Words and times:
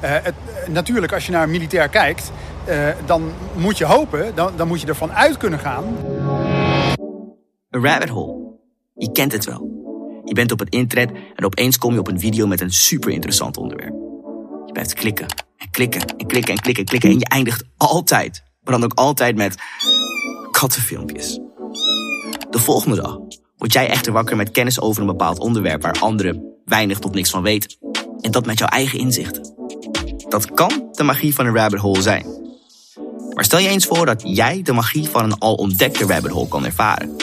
Eh, 0.00 0.10
het, 0.22 0.34
natuurlijk, 0.68 1.12
als 1.12 1.26
je 1.26 1.32
naar 1.32 1.48
militair 1.48 1.88
kijkt, 1.88 2.30
dan 3.06 3.32
moet 3.56 3.78
je 3.78 3.84
hopen, 3.84 4.34
dan, 4.34 4.52
dan 4.56 4.68
moet 4.68 4.80
je 4.80 4.86
ervan 4.86 5.12
uit 5.12 5.36
kunnen 5.36 5.58
gaan. 5.58 5.84
Een 7.70 7.84
rabbit 7.84 8.08
hole. 8.08 8.48
Je 8.94 9.12
kent 9.12 9.32
het 9.32 9.44
wel. 9.44 9.78
Je 10.24 10.34
bent 10.34 10.52
op 10.52 10.58
het 10.58 10.68
internet 10.68 11.10
en 11.34 11.44
opeens 11.44 11.78
kom 11.78 11.92
je 11.92 11.98
op 11.98 12.08
een 12.08 12.20
video 12.20 12.46
met 12.46 12.60
een 12.60 12.72
super 12.72 13.10
interessant 13.10 13.56
onderwerp. 13.56 13.94
Je 14.66 14.72
blijft 14.72 14.94
klikken 14.94 15.26
en 15.56 15.70
klikken 15.70 16.00
en 16.00 16.26
klikken 16.26 16.54
en 16.54 16.60
klikken 16.60 16.84
en 16.84 16.88
klikken 16.88 17.10
en 17.10 17.18
je 17.18 17.28
eindigt 17.28 17.64
altijd, 17.76 18.42
maar 18.62 18.72
dan 18.72 18.84
ook 18.84 18.98
altijd 18.98 19.36
met 19.36 19.56
kattenfilmpjes. 20.50 21.40
De 22.50 22.58
volgende 22.58 22.96
dag 22.96 23.18
word 23.56 23.72
jij 23.72 23.88
echter 23.88 24.12
wakker 24.12 24.36
met 24.36 24.50
kennis 24.50 24.80
over 24.80 25.00
een 25.00 25.06
bepaald 25.06 25.38
onderwerp 25.38 25.82
waar 25.82 26.00
anderen 26.00 26.60
weinig 26.64 26.98
tot 26.98 27.14
niks 27.14 27.30
van 27.30 27.42
weten. 27.42 27.76
En 28.20 28.30
dat 28.30 28.46
met 28.46 28.58
jouw 28.58 28.68
eigen 28.68 28.98
inzichten. 28.98 29.57
Dat 30.28 30.54
kan 30.54 30.88
de 30.92 31.02
magie 31.02 31.34
van 31.34 31.46
een 31.46 31.54
rabbit 31.54 31.80
hole 31.80 32.02
zijn. 32.02 32.26
Maar 33.34 33.44
stel 33.44 33.58
je 33.58 33.68
eens 33.68 33.86
voor 33.86 34.06
dat 34.06 34.22
jij 34.24 34.62
de 34.62 34.72
magie 34.72 35.08
van 35.08 35.24
een 35.24 35.38
al 35.38 35.54
ontdekte 35.54 36.06
rabbit 36.06 36.30
hole 36.30 36.48
kan 36.48 36.64
ervaren. 36.64 37.16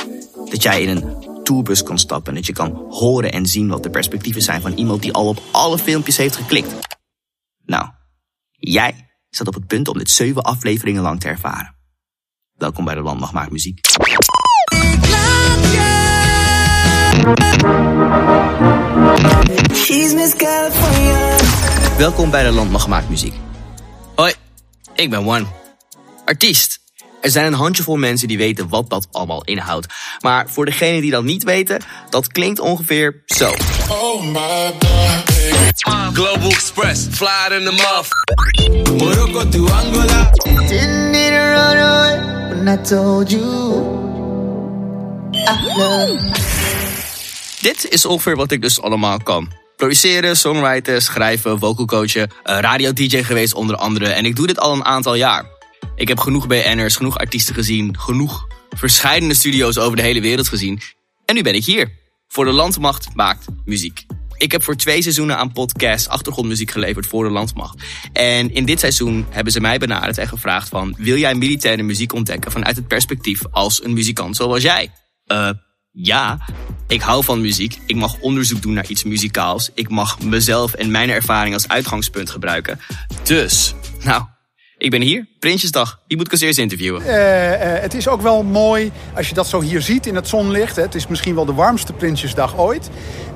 Dat 0.50 0.64
jij 0.64 0.82
in 0.82 0.90
een 0.90 1.44
tourbus 1.44 1.84
kan 1.84 2.00
stappen 2.00 2.30
en 2.30 2.36
dat 2.36 2.46
je 2.46 2.54
kan 2.54 2.86
horen 2.90 3.32
en 3.32 3.46
zien 3.46 3.68
wat 3.68 3.84
de 3.84 3.90
perspectieven 3.90 4.42
zijn 4.42 4.62
van 4.62 4.74
iemand 4.74 5.02
die 5.02 5.14
al 5.14 5.28
op 5.28 5.42
alle 5.52 5.78
filmpjes 5.78 6.18
heeft 6.18 6.36
geklikt. 6.36 6.74
Nou, 7.66 7.90
jij 8.52 9.10
staat 9.30 9.48
op 9.48 9.54
het 9.54 9.68
punt 9.68 9.88
om 9.88 9.98
dit 9.98 10.10
zeven 10.10 10.44
afleveringen 10.44 11.02
lang 11.02 11.20
te 11.20 11.28
ervaren. 11.28 11.76
Welkom 12.54 12.86
bij 12.86 12.96
de 12.96 13.02
Landmacht 13.02 13.34
Maakt 13.34 13.52
Muziek. 13.52 13.80
Welkom 21.98 22.30
bij 22.30 22.44
de 22.44 22.52
Landmacht 22.52 22.88
Maakt 22.88 23.10
Muziek. 23.10 23.34
Hoi, 24.16 24.34
ik 24.94 25.10
ben 25.10 25.28
One, 25.28 25.46
artiest. 26.26 26.80
Er 27.22 27.30
zijn 27.30 27.46
een 27.46 27.54
handjevol 27.54 27.96
mensen 27.96 28.28
die 28.28 28.38
weten 28.38 28.70
wat 28.70 28.90
dat 28.90 29.08
allemaal 29.12 29.44
inhoudt. 29.44 29.94
Maar 30.20 30.50
voor 30.50 30.66
degenen 30.66 31.02
die 31.02 31.12
dat 31.12 31.24
niet 31.24 31.44
weten, 31.44 31.82
dat 32.10 32.28
klinkt 32.28 32.60
ongeveer 32.60 33.24
zo. 33.26 33.52
Oh 33.90 34.24
my 34.24 34.74
God. 34.80 36.14
Global 36.14 36.50
Express, 36.50 37.08
fly 37.12 37.58
in 37.58 37.66
the 37.66 37.72
muff. 37.72 38.10
Morocco 39.02 39.50
to 39.50 39.68
Angola. 39.68 40.32
Didn't 40.68 41.12
need 41.12 41.30
to 41.30 41.40
run 41.40 41.78
away 41.78 42.20
when 42.50 42.80
I 42.80 42.82
told 42.82 43.32
you. 43.32 43.44
I 45.32 45.78
love. 45.78 46.34
Dit 47.62 47.90
is 47.90 48.06
ongeveer 48.06 48.36
wat 48.36 48.52
ik 48.52 48.62
dus 48.62 48.82
allemaal 48.82 49.20
kan. 49.24 49.64
Produceren, 49.76 50.38
songwriten, 50.38 51.02
schrijven, 51.02 51.60
vocal 51.60 51.86
coachen, 51.86 52.32
radio-dj 52.44 53.24
geweest 53.24 53.54
onder 53.54 53.76
andere. 53.76 54.08
En 54.08 54.26
ik 54.26 54.36
doe 54.36 54.48
dit 54.48 54.60
al 54.60 54.74
een 54.74 54.86
aantal 54.86 55.16
jaar. 55.16 55.46
Ik 55.96 56.08
heb 56.08 56.20
genoeg 56.20 56.48
BN'ers, 56.48 56.96
genoeg 56.96 57.18
artiesten 57.18 57.56
gezien, 57.56 58.00
genoeg 58.00 58.48
verschillende 58.70 59.34
studio's 59.34 59.78
over 59.78 59.96
de 59.96 60.02
hele 60.02 60.22
wereld 60.22 60.48
gezien. 60.48 60.82
En 61.26 61.36
nu 61.36 61.42
ben 61.42 61.56
ik 61.56 61.66
hier. 61.66 61.92
Voor 62.28 62.46
de 62.46 62.52
Landmacht 62.52 63.08
maakt 63.14 63.46
muziek. 63.66 64.06
Ik 64.38 64.52
heb 64.52 64.64
voor 64.64 64.76
twee 64.76 65.02
seizoenen 65.02 65.38
aan 65.38 65.52
podcast 65.52 66.08
achtergrondmuziek 66.08 66.72
geleverd 66.72 67.08
voor 67.08 67.24
de 67.24 67.30
Landmacht. 67.30 67.84
En 68.14 68.54
in 68.54 68.66
dit 68.66 68.80
seizoen 68.80 69.26
hebben 69.30 69.54
ze 69.54 69.60
mij 69.60 69.78
benaderd 69.78 70.18
en 70.18 70.28
gevraagd 70.28 70.70
van... 70.70 70.96
wil 70.98 71.18
jij 71.18 71.36
militaire 71.36 71.84
muziek 71.84 72.14
ontdekken 72.14 72.52
vanuit 72.52 72.76
het 72.76 72.88
perspectief 72.88 73.42
als 73.52 73.84
een 73.84 73.94
muzikant 73.94 74.36
zoals 74.36 74.64
jij? 74.64 74.92
Uh, 75.32 75.50
ja, 75.96 76.40
ik 76.88 77.02
hou 77.02 77.24
van 77.24 77.42
muziek. 77.42 77.80
Ik 77.86 77.96
mag 77.96 78.20
onderzoek 78.20 78.62
doen 78.62 78.74
naar 78.74 78.88
iets 78.88 79.04
muzikaals. 79.04 79.72
Ik 79.74 79.90
mag 79.90 80.20
mezelf 80.20 80.74
en 80.74 80.92
mijn 80.92 81.10
ervaring 81.10 81.54
als 81.54 81.68
uitgangspunt 81.68 82.30
gebruiken. 82.30 82.80
Dus, 83.24 83.74
nou, 84.04 84.24
ik 84.78 84.92
ben 84.92 85.02
hier, 85.02 85.28
Prinsjesdag. 85.40 86.00
Die 86.08 86.18
moet 86.18 86.26
ik 86.26 86.32
als 86.32 86.42
eerst 86.42 86.58
interviewen. 86.58 87.02
Uh, 87.02 87.08
uh, 87.08 87.58
het 87.60 87.94
is 87.94 88.08
ook 88.08 88.22
wel 88.22 88.44
mooi 88.44 88.92
als 89.16 89.30
je 89.30 89.34
dat 89.34 89.48
zo 89.48 89.62
hier 89.62 89.82
ziet 89.82 90.06
in 90.06 90.16
het 90.16 90.28
zonlicht. 90.28 90.76
Hè. 90.76 90.82
Het 90.82 90.96
is 90.96 91.08
misschien 91.08 91.36
wel 91.36 91.46
de 91.46 91.54
warmste 91.54 91.94
Prinsjesdag 91.94 92.58
ooit. 92.58 92.90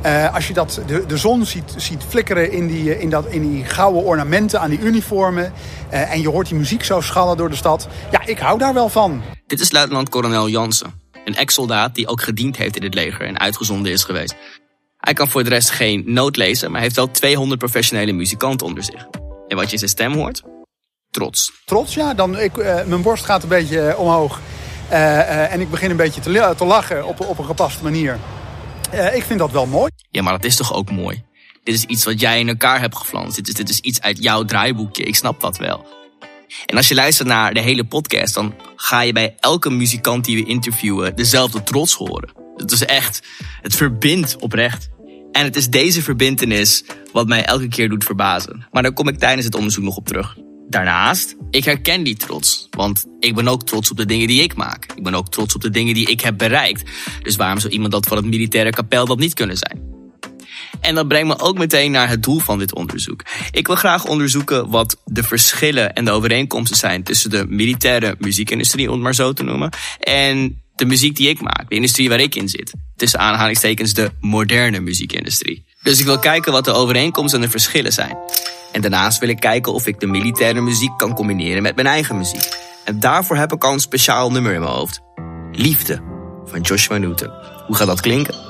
Uh, 0.05 0.33
als 0.33 0.47
je 0.47 0.53
dat, 0.53 0.81
de, 0.87 1.05
de 1.05 1.17
zon 1.17 1.45
ziet, 1.45 1.73
ziet 1.75 2.03
flikkeren 2.07 2.51
in 2.51 2.67
die, 2.67 2.99
in, 2.99 3.09
dat, 3.09 3.25
in 3.27 3.51
die 3.51 3.65
gouden 3.65 4.03
ornamenten 4.03 4.59
aan 4.59 4.69
die 4.69 4.79
uniformen. 4.79 5.53
en 5.89 6.21
je 6.21 6.29
hoort 6.29 6.47
die 6.47 6.57
muziek 6.57 6.83
zo 6.83 7.01
schallen 7.01 7.37
door 7.37 7.49
de 7.49 7.55
stad. 7.55 7.87
Ja, 8.11 8.25
ik 8.25 8.39
hou 8.39 8.57
daar 8.57 8.73
wel 8.73 8.89
van. 8.89 9.21
Dit 9.47 9.59
is 9.59 9.71
luitenant-kolonel 9.71 10.49
Jansen. 10.49 10.98
Een 11.25 11.35
ex-soldaat 11.35 11.95
die 11.95 12.07
ook 12.07 12.21
gediend 12.21 12.57
heeft 12.57 12.75
in 12.75 12.83
het 12.83 12.93
leger 12.93 13.25
en 13.25 13.39
uitgezonden 13.39 13.91
is 13.91 14.03
geweest. 14.03 14.35
Hij 14.97 15.13
kan 15.13 15.27
voor 15.27 15.43
de 15.43 15.49
rest 15.49 15.69
geen 15.69 16.03
noot 16.05 16.35
lezen, 16.35 16.71
maar 16.71 16.81
heeft 16.81 16.95
wel 16.95 17.11
200 17.11 17.59
professionele 17.59 18.11
muzikanten 18.11 18.67
onder 18.67 18.83
zich. 18.83 19.07
En 19.47 19.55
wat 19.55 19.65
je 19.65 19.71
in 19.71 19.77
zijn 19.77 19.89
stem 19.89 20.13
hoort? 20.13 20.43
Trots. 21.11 21.51
Trots, 21.65 21.93
ja. 21.93 22.13
Dan, 22.13 22.39
ik, 22.39 22.57
uh, 22.57 22.83
mijn 22.83 23.01
borst 23.01 23.25
gaat 23.25 23.43
een 23.43 23.49
beetje 23.49 23.87
uh, 23.87 23.99
omhoog. 23.99 24.39
Uh, 24.91 25.53
en 25.53 25.61
ik 25.61 25.69
begin 25.69 25.89
een 25.89 25.97
beetje 25.97 26.21
te, 26.21 26.53
te 26.57 26.65
lachen 26.65 27.05
op, 27.05 27.19
op 27.19 27.37
een 27.37 27.45
gepaste 27.45 27.83
manier. 27.83 28.19
ik 29.13 29.23
vind 29.23 29.39
dat 29.39 29.51
wel 29.51 29.65
mooi. 29.65 29.91
Ja, 30.09 30.21
maar 30.21 30.33
dat 30.33 30.43
is 30.43 30.55
toch 30.55 30.73
ook 30.73 30.91
mooi? 30.91 31.23
Dit 31.63 31.75
is 31.75 31.83
iets 31.83 32.03
wat 32.05 32.19
jij 32.19 32.39
in 32.39 32.47
elkaar 32.47 32.79
hebt 32.79 32.97
geflanst. 32.97 33.35
Dit 33.35 33.47
is, 33.47 33.53
dit 33.53 33.69
is 33.69 33.79
iets 33.79 34.01
uit 34.01 34.23
jouw 34.23 34.43
draaiboekje. 34.43 35.03
Ik 35.03 35.15
snap 35.15 35.41
dat 35.41 35.57
wel. 35.57 35.85
En 36.65 36.77
als 36.77 36.87
je 36.87 36.95
luistert 36.95 37.27
naar 37.27 37.53
de 37.53 37.61
hele 37.61 37.83
podcast, 37.83 38.33
dan 38.33 38.55
ga 38.75 39.01
je 39.01 39.13
bij 39.13 39.35
elke 39.39 39.69
muzikant 39.69 40.25
die 40.25 40.43
we 40.43 40.49
interviewen 40.49 41.15
dezelfde 41.15 41.63
trots 41.63 41.93
horen. 41.93 42.29
Het 42.55 42.71
is 42.71 42.85
echt, 42.85 43.21
het 43.61 43.75
verbindt 43.75 44.35
oprecht. 44.35 44.89
En 45.31 45.43
het 45.43 45.55
is 45.55 45.69
deze 45.69 46.01
verbintenis 46.01 46.83
wat 47.11 47.27
mij 47.27 47.45
elke 47.45 47.67
keer 47.67 47.89
doet 47.89 48.03
verbazen. 48.03 48.67
Maar 48.71 48.83
daar 48.83 48.93
kom 48.93 49.07
ik 49.07 49.19
tijdens 49.19 49.45
het 49.45 49.55
onderzoek 49.55 49.83
nog 49.83 49.97
op 49.97 50.07
terug. 50.07 50.37
Daarnaast, 50.69 51.35
ik 51.49 51.63
herken 51.63 52.03
die 52.03 52.15
trots. 52.15 52.67
Want 52.69 53.05
ik 53.19 53.35
ben 53.35 53.47
ook 53.47 53.63
trots 53.63 53.91
op 53.91 53.97
de 53.97 54.05
dingen 54.05 54.27
die 54.27 54.41
ik 54.41 54.55
maak. 54.55 54.93
Ik 54.95 55.03
ben 55.03 55.15
ook 55.15 55.29
trots 55.29 55.55
op 55.55 55.61
de 55.61 55.69
dingen 55.69 55.93
die 55.93 56.09
ik 56.09 56.21
heb 56.21 56.37
bereikt. 56.37 56.91
Dus 57.23 57.35
waarom 57.35 57.59
zou 57.59 57.73
iemand 57.73 57.91
dat 57.91 58.07
van 58.07 58.17
het 58.17 58.25
militaire 58.25 58.69
kapel 58.69 59.05
dat 59.05 59.19
niet 59.19 59.33
kunnen 59.33 59.57
zijn? 59.57 59.88
En 60.81 60.95
dat 60.95 61.07
brengt 61.07 61.27
me 61.27 61.39
ook 61.39 61.57
meteen 61.57 61.91
naar 61.91 62.09
het 62.09 62.23
doel 62.23 62.39
van 62.39 62.59
dit 62.59 62.75
onderzoek. 62.75 63.23
Ik 63.51 63.67
wil 63.67 63.75
graag 63.75 64.05
onderzoeken 64.05 64.69
wat 64.69 64.97
de 65.05 65.23
verschillen 65.23 65.93
en 65.93 66.05
de 66.05 66.11
overeenkomsten 66.11 66.77
zijn 66.77 67.03
tussen 67.03 67.29
de 67.29 67.45
militaire 67.47 68.15
muziekindustrie, 68.19 68.87
om 68.87 68.93
het 68.93 69.03
maar 69.03 69.15
zo 69.15 69.33
te 69.33 69.43
noemen, 69.43 69.69
en 69.99 70.61
de 70.75 70.85
muziek 70.85 71.15
die 71.15 71.29
ik 71.29 71.41
maak, 71.41 71.69
de 71.69 71.75
industrie 71.75 72.09
waar 72.09 72.19
ik 72.19 72.35
in 72.35 72.49
zit. 72.49 72.73
Tussen 72.95 73.19
aanhalingstekens 73.19 73.93
de 73.93 74.11
moderne 74.19 74.79
muziekindustrie. 74.79 75.65
Dus 75.83 75.99
ik 75.99 76.05
wil 76.05 76.19
kijken 76.19 76.51
wat 76.51 76.65
de 76.65 76.71
overeenkomsten 76.71 77.39
en 77.39 77.45
de 77.45 77.51
verschillen 77.51 77.93
zijn. 77.93 78.17
En 78.71 78.81
daarnaast 78.81 79.19
wil 79.19 79.29
ik 79.29 79.39
kijken 79.39 79.73
of 79.73 79.87
ik 79.87 79.99
de 79.99 80.07
militaire 80.07 80.61
muziek 80.61 80.97
kan 80.97 81.13
combineren 81.13 81.61
met 81.61 81.75
mijn 81.75 81.87
eigen 81.87 82.17
muziek. 82.17 82.49
En 82.85 82.99
daarvoor 82.99 83.37
heb 83.37 83.53
ik 83.53 83.63
al 83.63 83.73
een 83.73 83.79
speciaal 83.79 84.31
nummer 84.31 84.53
in 84.53 84.59
mijn 84.59 84.71
hoofd. 84.71 84.99
Liefde 85.51 86.01
van 86.45 86.61
Joshua 86.61 86.97
Newton. 86.97 87.31
Hoe 87.67 87.75
gaat 87.75 87.87
dat 87.87 88.01
klinken? 88.01 88.48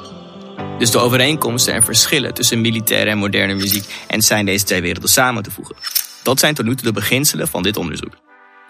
Dus 0.79 0.91
de 0.91 0.99
overeenkomsten 0.99 1.73
en 1.73 1.83
verschillen 1.83 2.33
tussen 2.33 2.61
militaire 2.61 3.09
en 3.09 3.17
moderne 3.17 3.53
muziek 3.53 3.85
en 4.07 4.21
zijn 4.21 4.45
deze 4.45 4.65
twee 4.65 4.81
werelden 4.81 5.09
samen 5.09 5.43
te 5.43 5.51
voegen. 5.51 5.75
Dat 6.23 6.39
zijn 6.39 6.53
tot 6.53 6.65
nu 6.65 6.75
toe 6.75 6.85
de 6.85 6.91
beginselen 6.91 7.47
van 7.47 7.63
dit 7.63 7.77
onderzoek. 7.77 8.13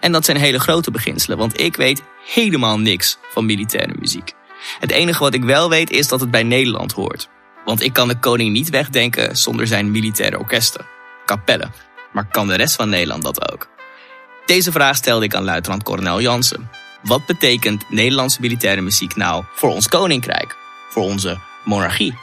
En 0.00 0.12
dat 0.12 0.24
zijn 0.24 0.36
hele 0.36 0.60
grote 0.60 0.90
beginselen, 0.90 1.38
want 1.38 1.60
ik 1.60 1.76
weet 1.76 2.02
helemaal 2.26 2.78
niks 2.78 3.18
van 3.32 3.46
militaire 3.46 3.94
muziek. 3.98 4.32
Het 4.80 4.90
enige 4.90 5.22
wat 5.22 5.34
ik 5.34 5.44
wel 5.44 5.68
weet 5.68 5.90
is 5.90 6.08
dat 6.08 6.20
het 6.20 6.30
bij 6.30 6.42
Nederland 6.42 6.92
hoort. 6.92 7.28
Want 7.64 7.82
ik 7.82 7.92
kan 7.92 8.08
de 8.08 8.18
koning 8.18 8.52
niet 8.52 8.70
wegdenken 8.70 9.36
zonder 9.36 9.66
zijn 9.66 9.90
militaire 9.90 10.38
orkesten, 10.38 10.86
kapellen. 11.24 11.72
Maar 12.12 12.28
kan 12.28 12.46
de 12.46 12.56
rest 12.56 12.74
van 12.74 12.88
Nederland 12.88 13.22
dat 13.22 13.52
ook? 13.52 13.68
Deze 14.46 14.72
vraag 14.72 14.96
stelde 14.96 15.24
ik 15.24 15.34
aan 15.34 15.44
luitenant-kolonel 15.44 16.20
Jansen. 16.20 16.70
Wat 17.02 17.26
betekent 17.26 17.90
Nederlandse 17.90 18.40
militaire 18.40 18.80
muziek 18.80 19.16
nou 19.16 19.44
voor 19.54 19.70
ons 19.70 19.88
koninkrijk? 19.88 20.56
Voor 20.90 21.02
onze 21.02 21.38
monarchie? 21.64 22.14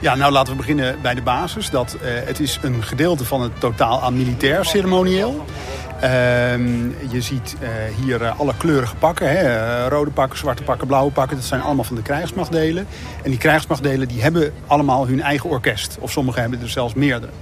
Ja, 0.00 0.14
nou 0.14 0.32
laten 0.32 0.52
we 0.52 0.58
beginnen 0.58 0.98
bij 1.02 1.14
de 1.14 1.22
basis. 1.22 1.70
Dat, 1.70 1.96
uh, 1.96 2.02
het 2.02 2.40
is 2.40 2.58
een 2.62 2.82
gedeelte 2.82 3.24
van 3.24 3.40
het 3.40 3.60
totaal 3.60 4.02
aan 4.02 4.16
militair 4.16 4.64
ceremonieel. 4.64 5.44
Ehm, 6.00 6.88
je 7.10 7.20
ziet 7.20 7.56
uh, 7.62 7.68
hier 8.04 8.22
uh, 8.22 8.40
alle 8.40 8.54
kleurige 8.56 8.96
pakken. 8.96 9.30
Hè? 9.30 9.88
rode 9.88 10.10
pakken, 10.10 10.38
zwarte 10.38 10.62
pakken, 10.62 10.86
blauwe 10.86 11.10
pakken. 11.10 11.36
Dat 11.36 11.46
zijn 11.46 11.60
allemaal 11.60 11.84
van 11.84 11.96
de 11.96 12.02
krijgsmachtdelen. 12.02 12.86
En 13.22 13.30
die 13.30 13.38
krijgsmachtdelen 13.38 14.08
die 14.08 14.22
hebben 14.22 14.52
allemaal 14.66 15.06
hun 15.06 15.20
eigen 15.20 15.50
orkest. 15.50 15.96
Of 16.00 16.10
sommige 16.10 16.40
hebben 16.40 16.60
er 16.60 16.68
zelfs 16.68 16.94
meerdere. 16.94 17.32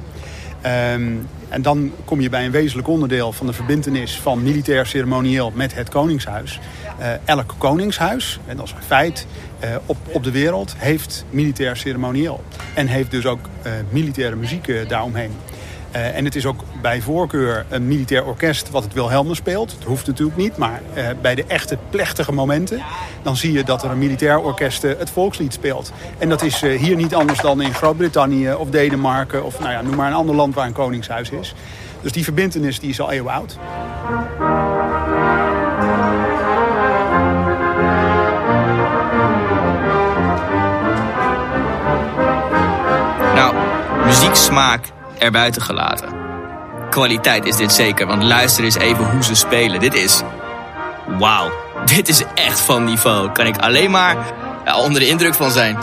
Um, 0.93 1.29
en 1.49 1.63
dan 1.63 1.93
kom 2.05 2.21
je 2.21 2.29
bij 2.29 2.45
een 2.45 2.51
wezenlijk 2.51 2.89
onderdeel 2.89 3.33
van 3.33 3.47
de 3.47 3.53
verbindenis 3.53 4.21
van 4.21 4.43
militair 4.43 4.87
ceremonieel 4.87 5.53
met 5.55 5.75
het 5.75 5.89
Koningshuis. 5.89 6.61
Uh, 7.01 7.07
elk 7.25 7.55
Koningshuis, 7.59 8.41
en 8.47 8.57
dat 8.57 8.67
is 8.67 8.73
een 8.73 8.83
feit, 8.83 9.27
uh, 9.65 9.71
op, 9.87 9.97
op 10.13 10.25
de 10.25 10.31
wereld 10.31 10.75
heeft 10.77 11.25
militair 11.31 11.77
ceremonieel. 11.77 12.45
En 12.75 12.87
heeft 12.87 13.11
dus 13.11 13.27
ook 13.27 13.39
uh, 13.67 13.73
militaire 13.91 14.37
muziek 14.37 14.89
daaromheen. 14.89 15.33
En 15.91 16.25
het 16.25 16.37
is 16.37 16.47
ook 16.47 16.65
bij 16.83 17.01
voorkeur 17.01 17.67
een 17.69 17.87
militair 17.87 18.25
orkest 18.25 18.71
wat 18.71 18.85
het 18.85 18.93
Wilhelmus 18.93 19.37
speelt. 19.37 19.75
Dat 19.79 19.89
hoeft 19.89 20.07
natuurlijk 20.07 20.37
niet, 20.37 20.57
maar 20.57 20.83
bij 21.21 21.35
de 21.35 21.45
echte 21.47 21.79
plechtige 21.91 22.33
momenten... 22.33 22.83
dan 23.23 23.37
zie 23.37 23.53
je 23.53 23.65
dat 23.65 23.83
er 23.83 23.91
een 23.91 23.99
militair 23.99 24.39
orkest 24.39 24.83
het 24.83 25.11
volkslied 25.11 25.53
speelt. 25.53 25.93
En 26.19 26.29
dat 26.29 26.43
is 26.43 26.61
hier 26.61 26.97
niet 26.97 27.15
anders 27.15 27.41
dan 27.41 27.63
in 27.63 27.75
Groot-Brittannië 27.75 28.53
of 28.53 28.71
Denemarken... 28.71 29.45
of 29.45 29.59
nou 29.59 29.71
ja, 29.71 29.83
noem 29.83 29.95
maar 29.95 30.09
een 30.09 30.17
ander 30.17 30.35
land 30.35 30.55
waar 30.55 30.67
een 30.67 30.73
koningshuis 30.73 31.31
is. 31.31 31.55
Dus 32.01 32.13
die 32.13 32.25
verbindenis 32.25 32.81
die 32.81 32.91
is 32.91 33.01
al 33.01 33.11
eeuwen 33.11 33.33
oud. 33.33 33.59
Muzieksmaak 44.49 44.93
erbuiten 45.19 45.63
gelaten. 45.63 46.09
Kwaliteit 46.91 47.45
is 47.45 47.57
dit 47.57 47.73
zeker, 47.73 48.07
want 48.07 48.23
luister 48.23 48.65
eens 48.65 48.77
even 48.77 49.11
hoe 49.11 49.23
ze 49.23 49.35
spelen. 49.35 49.81
Dit 49.81 49.95
is... 49.95 50.23
Wauw, 51.19 51.53
dit 51.85 52.09
is 52.09 52.23
echt 52.35 52.61
van 52.61 52.85
niveau. 52.85 53.33
Kan 53.33 53.47
ik 53.47 53.57
alleen 53.57 53.91
maar 53.91 54.17
onder 54.77 55.01
de 55.01 55.09
indruk 55.09 55.35
van 55.35 55.51
zijn. 55.51 55.79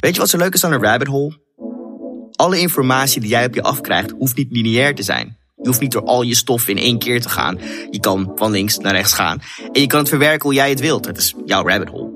Weet 0.00 0.14
je 0.14 0.20
wat 0.20 0.28
zo 0.28 0.36
leuk 0.36 0.54
is 0.54 0.64
aan 0.64 0.72
een 0.72 0.82
rabbit 0.82 1.08
hole? 1.08 1.38
Alle 2.32 2.60
informatie 2.60 3.20
die 3.20 3.30
jij 3.30 3.46
op 3.46 3.54
je 3.54 3.62
afkrijgt 3.62 4.10
hoeft 4.18 4.36
niet 4.36 4.50
lineair 4.50 4.94
te 4.94 5.02
zijn. 5.02 5.36
Je 5.56 5.68
hoeft 5.68 5.80
niet 5.80 5.92
door 5.92 6.04
al 6.04 6.22
je 6.22 6.34
stof 6.34 6.68
in 6.68 6.78
één 6.78 6.98
keer 6.98 7.20
te 7.20 7.28
gaan. 7.28 7.58
Je 7.90 8.00
kan 8.00 8.32
van 8.34 8.50
links 8.50 8.78
naar 8.78 8.92
rechts 8.92 9.12
gaan. 9.12 9.42
En 9.72 9.80
je 9.80 9.86
kan 9.86 9.98
het 9.98 10.08
verwerken 10.08 10.42
hoe 10.42 10.54
jij 10.54 10.70
het 10.70 10.80
wilt. 10.80 11.06
Het 11.06 11.16
is 11.16 11.34
jouw 11.44 11.68
rabbit 11.68 11.88
hole. 11.88 12.15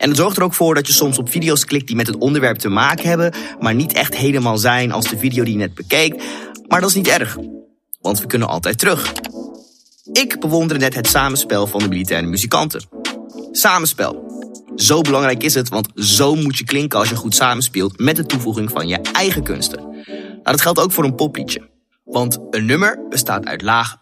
En 0.00 0.08
het 0.08 0.18
zorgt 0.18 0.36
er 0.36 0.42
ook 0.42 0.54
voor 0.54 0.74
dat 0.74 0.86
je 0.86 0.92
soms 0.92 1.18
op 1.18 1.30
video's 1.30 1.64
klikt 1.64 1.86
die 1.86 1.96
met 1.96 2.06
het 2.06 2.18
onderwerp 2.18 2.58
te 2.58 2.68
maken 2.68 3.08
hebben, 3.08 3.32
maar 3.58 3.74
niet 3.74 3.92
echt 3.92 4.16
helemaal 4.16 4.58
zijn 4.58 4.92
als 4.92 5.08
de 5.08 5.18
video 5.18 5.44
die 5.44 5.52
je 5.52 5.58
net 5.58 5.74
bekeek. 5.74 6.22
Maar 6.68 6.80
dat 6.80 6.88
is 6.88 6.94
niet 6.94 7.08
erg, 7.08 7.36
want 8.00 8.20
we 8.20 8.26
kunnen 8.26 8.48
altijd 8.48 8.78
terug. 8.78 9.12
Ik 10.12 10.40
bewonderde 10.40 10.84
net 10.84 10.94
het 10.94 11.06
samenspel 11.06 11.66
van 11.66 11.80
de 11.80 11.88
militaire 11.88 12.26
muzikanten. 12.26 12.82
Samenspel. 13.52 14.28
Zo 14.76 15.00
belangrijk 15.00 15.42
is 15.42 15.54
het, 15.54 15.68
want 15.68 15.88
zo 15.94 16.34
moet 16.34 16.58
je 16.58 16.64
klinken 16.64 16.98
als 16.98 17.08
je 17.08 17.16
goed 17.16 17.34
samenspeelt 17.34 17.98
met 17.98 18.16
de 18.16 18.26
toevoeging 18.26 18.70
van 18.70 18.88
je 18.88 18.98
eigen 19.12 19.42
kunsten. 19.42 19.80
Nou, 20.06 20.42
dat 20.42 20.60
geldt 20.60 20.80
ook 20.80 20.92
voor 20.92 21.04
een 21.04 21.14
popliedje. 21.14 21.68
Want 22.04 22.38
een 22.50 22.66
nummer 22.66 23.06
bestaat 23.08 23.46
uit 23.46 23.62
lagen. 23.62 24.00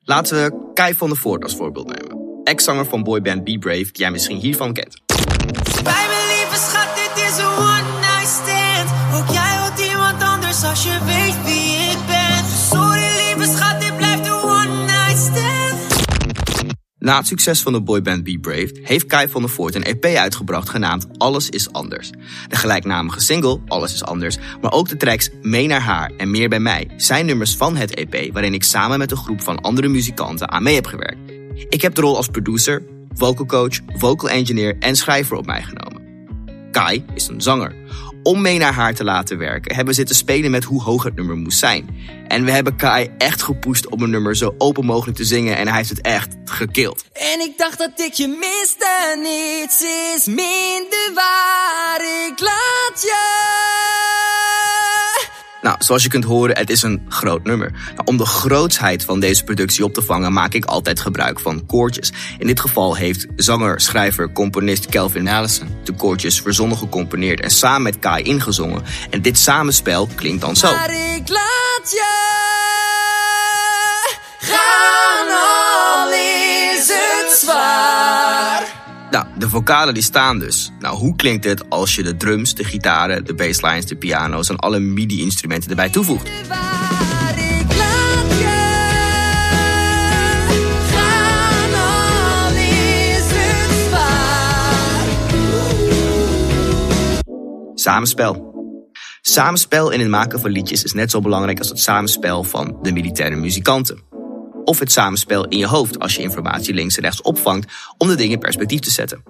Laten 0.00 0.42
we 0.42 0.70
Kai 0.74 0.94
van 0.94 1.08
der 1.08 1.16
Voort 1.16 1.42
als 1.42 1.56
voorbeeld 1.56 1.86
nemen. 1.86 2.24
Ex-zanger 2.44 2.86
van 2.86 3.02
boyband 3.02 3.44
Be 3.44 3.58
Brave, 3.58 3.82
die 3.82 3.90
jij 3.92 4.10
misschien 4.10 4.38
hiervan 4.38 4.72
kent. 4.72 5.05
Bij 5.90 6.06
mijn 6.12 6.26
lieve 6.34 6.58
schat, 6.68 6.88
dit 7.00 7.24
is 7.26 7.36
een 7.36 7.54
one 7.70 7.88
night 8.00 8.30
stand. 8.38 8.88
Ook 9.14 9.28
jij 9.38 9.58
hoort 9.58 9.80
iemand 9.90 10.22
anders 10.22 10.64
als 10.64 10.82
je 10.82 10.98
weet 11.04 11.44
wie 11.44 11.90
ik 11.92 11.98
ben. 12.06 12.44
Sorry 12.70 13.08
lieve 13.22 13.56
schat, 13.56 13.80
dit 13.80 13.96
blijft 13.96 14.26
een 14.26 14.32
one 14.32 14.84
night 14.84 15.18
stand. 15.18 15.56
Na 16.98 17.16
het 17.16 17.26
succes 17.26 17.62
van 17.62 17.72
de 17.72 17.82
boyband 17.82 18.24
Be 18.24 18.38
Brave 18.40 18.70
heeft 18.82 19.06
Kai 19.06 19.28
van 19.28 19.40
der 19.40 19.50
Voort 19.50 19.74
een 19.74 19.84
EP 19.84 20.04
uitgebracht 20.04 20.68
genaamd 20.68 21.06
Alles 21.18 21.48
is 21.48 21.72
Anders. 21.72 22.10
De 22.48 22.56
gelijknamige 22.56 23.20
single 23.20 23.60
Alles 23.66 23.94
is 23.94 24.04
Anders, 24.04 24.38
maar 24.60 24.72
ook 24.72 24.88
de 24.88 24.96
tracks 24.96 25.30
Mee 25.42 25.66
naar 25.66 25.80
haar 25.80 26.12
en 26.16 26.30
Meer 26.30 26.48
bij 26.48 26.60
mij 26.60 26.90
zijn 26.96 27.26
nummers 27.26 27.56
van 27.56 27.76
het 27.76 27.94
EP 27.94 28.32
waarin 28.32 28.54
ik 28.54 28.62
samen 28.62 28.98
met 28.98 29.10
een 29.10 29.16
groep 29.16 29.42
van 29.42 29.60
andere 29.60 29.88
muzikanten 29.88 30.50
aan 30.50 30.62
mee 30.62 30.74
heb 30.74 30.86
gewerkt. 30.86 31.18
Ik 31.68 31.82
heb 31.82 31.94
de 31.94 32.00
rol 32.00 32.16
als 32.16 32.28
producer, 32.28 32.82
vocal 33.16 33.46
coach, 33.46 33.80
vocal 33.86 34.28
engineer 34.28 34.76
en 34.80 34.96
schrijver 34.96 35.36
op 35.36 35.46
mij 35.46 35.62
genomen. 35.62 36.04
Kai 36.70 37.04
is 37.14 37.28
een 37.28 37.40
zanger. 37.40 37.74
Om 38.22 38.40
mee 38.40 38.58
naar 38.58 38.72
haar 38.72 38.94
te 38.94 39.04
laten 39.04 39.38
werken 39.38 39.74
hebben 39.74 39.94
we 39.94 40.00
zitten 40.00 40.16
spelen 40.16 40.50
met 40.50 40.64
hoe 40.64 40.82
hoog 40.82 41.02
het 41.02 41.14
nummer 41.14 41.36
moest 41.36 41.58
zijn. 41.58 41.96
En 42.28 42.44
we 42.44 42.50
hebben 42.50 42.76
Kai 42.76 43.10
echt 43.18 43.42
gepusht 43.42 43.88
om 43.88 44.02
een 44.02 44.10
nummer 44.10 44.36
zo 44.36 44.54
open 44.58 44.84
mogelijk 44.84 45.16
te 45.16 45.24
zingen 45.24 45.56
en 45.56 45.68
hij 45.68 45.76
heeft 45.76 45.88
het 45.88 46.00
echt 46.00 46.36
gekild. 46.44 47.04
En 47.12 47.40
ik 47.40 47.52
dacht 47.56 47.78
dat 47.78 48.00
ik 48.00 48.12
je 48.12 48.28
miste, 48.28 49.18
niets 49.22 49.82
is 50.14 50.26
minder 50.26 51.10
waar, 51.14 52.00
ik 52.00 52.40
laat 52.40 53.02
je. 53.02 53.45
Nou, 55.66 55.78
zoals 55.78 56.02
je 56.02 56.08
kunt 56.08 56.24
horen, 56.24 56.56
het 56.56 56.70
is 56.70 56.82
een 56.82 57.06
groot 57.08 57.44
nummer. 57.44 57.70
Nou, 57.70 58.00
om 58.04 58.16
de 58.16 58.26
grootsheid 58.26 59.04
van 59.04 59.20
deze 59.20 59.44
productie 59.44 59.84
op 59.84 59.94
te 59.94 60.02
vangen, 60.02 60.32
maak 60.32 60.54
ik 60.54 60.64
altijd 60.64 61.00
gebruik 61.00 61.40
van 61.40 61.66
koortjes. 61.66 62.12
In 62.38 62.46
dit 62.46 62.60
geval 62.60 62.96
heeft 62.96 63.26
zanger, 63.36 63.80
schrijver, 63.80 64.32
componist 64.32 64.86
Kelvin 64.86 65.28
Allison 65.28 65.68
de 65.84 65.92
koortjes 65.92 66.40
verzonnen 66.40 66.78
gecomponeerd 66.78 67.40
en 67.40 67.50
samen 67.50 67.82
met 67.82 67.98
Kai 67.98 68.22
ingezongen. 68.22 68.82
En 69.10 69.22
dit 69.22 69.38
samenspel 69.38 70.08
klinkt 70.14 70.40
dan 70.40 70.56
zo. 70.56 70.68
Ik 70.68 71.28
laat 71.28 71.90
je 71.90 72.04
gaan, 74.38 75.28
al 75.28 76.12
is 76.12 76.88
het 76.88 77.38
zwaar. 77.38 77.95
Nou, 79.16 79.28
de 79.38 79.48
vocalen 79.48 79.94
die 79.94 80.02
staan 80.02 80.38
dus. 80.38 80.72
Nou, 80.78 80.96
hoe 80.96 81.16
klinkt 81.16 81.44
het 81.44 81.70
als 81.70 81.94
je 81.94 82.02
de 82.02 82.16
drums, 82.16 82.54
de 82.54 82.64
gitaren, 82.64 83.24
de 83.24 83.34
basslines, 83.34 83.86
de 83.86 83.96
piano's 83.96 84.48
en 84.48 84.56
alle 84.56 84.78
MIDI-instrumenten 84.78 85.70
erbij 85.70 85.88
toevoegt? 85.88 86.30
Samenspel. 97.74 98.54
Samenspel 99.20 99.90
in 99.90 100.00
het 100.00 100.08
maken 100.08 100.40
van 100.40 100.50
liedjes 100.50 100.84
is 100.84 100.92
net 100.92 101.10
zo 101.10 101.20
belangrijk 101.20 101.58
als 101.58 101.68
het 101.68 101.80
samenspel 101.80 102.44
van 102.44 102.78
de 102.82 102.92
militaire 102.92 103.36
muzikanten 103.36 104.15
of 104.66 104.78
het 104.78 104.92
samenspel 104.92 105.46
in 105.46 105.58
je 105.58 105.66
hoofd 105.66 105.98
als 105.98 106.14
je 106.16 106.22
informatie 106.22 106.74
links 106.74 106.96
en 106.96 107.02
rechts 107.02 107.22
opvangt 107.22 107.72
om 107.98 108.08
de 108.08 108.14
dingen 108.14 108.32
in 108.32 108.38
perspectief 108.38 108.80
te 108.80 108.90
zetten. 108.90 109.22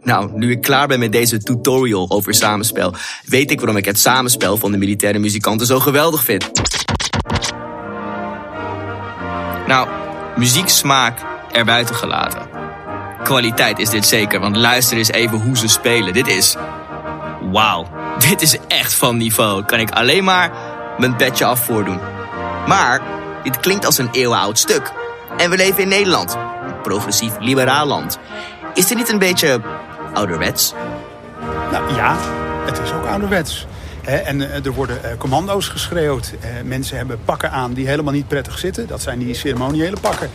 Nou, 0.00 0.30
nu 0.34 0.50
ik 0.50 0.60
klaar 0.60 0.88
ben 0.88 0.98
met 0.98 1.12
deze 1.12 1.42
tutorial 1.42 2.10
over 2.10 2.34
samenspel, 2.34 2.94
weet 3.24 3.50
ik 3.50 3.58
waarom 3.58 3.76
ik 3.76 3.84
het 3.84 3.98
samenspel 3.98 4.56
van 4.56 4.70
de 4.70 4.78
militaire 4.78 5.18
muzikanten 5.18 5.66
zo 5.66 5.80
geweldig 5.80 6.24
vind. 6.24 6.50
Nou, 9.66 9.88
muzieksmaak 10.36 11.18
erbuiten 11.52 11.94
gelaten. 11.94 12.48
Kwaliteit 13.22 13.78
is 13.78 13.90
dit 13.90 14.06
zeker, 14.06 14.40
want 14.40 14.56
luister 14.56 14.96
eens 14.96 15.10
even 15.10 15.40
hoe 15.40 15.56
ze 15.56 15.68
spelen. 15.68 16.12
Dit 16.12 16.26
is. 16.26 16.56
Wauw, 17.52 17.88
dit 18.18 18.42
is 18.42 18.56
echt 18.68 18.94
van 18.94 19.16
niveau. 19.16 19.64
Kan 19.64 19.78
ik 19.78 19.90
alleen 19.90 20.24
maar 20.24 20.52
mijn 20.98 21.16
petje 21.16 21.44
af 21.44 21.64
voordoen. 21.64 22.00
Maar 22.66 23.21
dit 23.42 23.60
klinkt 23.60 23.86
als 23.86 23.98
een 23.98 24.08
eeuwenoud 24.12 24.58
stuk. 24.58 24.92
En 25.36 25.50
we 25.50 25.56
leven 25.56 25.82
in 25.82 25.88
Nederland, 25.88 26.34
een 26.34 26.80
progressief 26.80 27.32
liberaal 27.38 27.86
land. 27.86 28.18
Is 28.74 28.86
dit 28.86 28.96
niet 28.96 29.08
een 29.08 29.18
beetje 29.18 29.60
ouderwets? 30.14 30.74
Nou 31.70 31.94
ja, 31.94 32.16
het 32.64 32.78
is 32.78 32.92
ook 32.92 33.06
ouderwets. 33.06 33.66
En 34.04 34.50
eh, 34.50 34.64
er 34.64 34.72
worden 34.72 35.04
eh, 35.04 35.16
commando's 35.16 35.68
geschreeuwd. 35.68 36.32
Eh, 36.40 36.50
mensen 36.64 36.96
hebben 36.96 37.18
pakken 37.24 37.50
aan 37.50 37.72
die 37.72 37.86
helemaal 37.86 38.12
niet 38.12 38.28
prettig 38.28 38.58
zitten. 38.58 38.86
Dat 38.86 39.02
zijn 39.02 39.18
die 39.18 39.34
ceremoniële 39.34 39.96
pakken. 40.00 40.30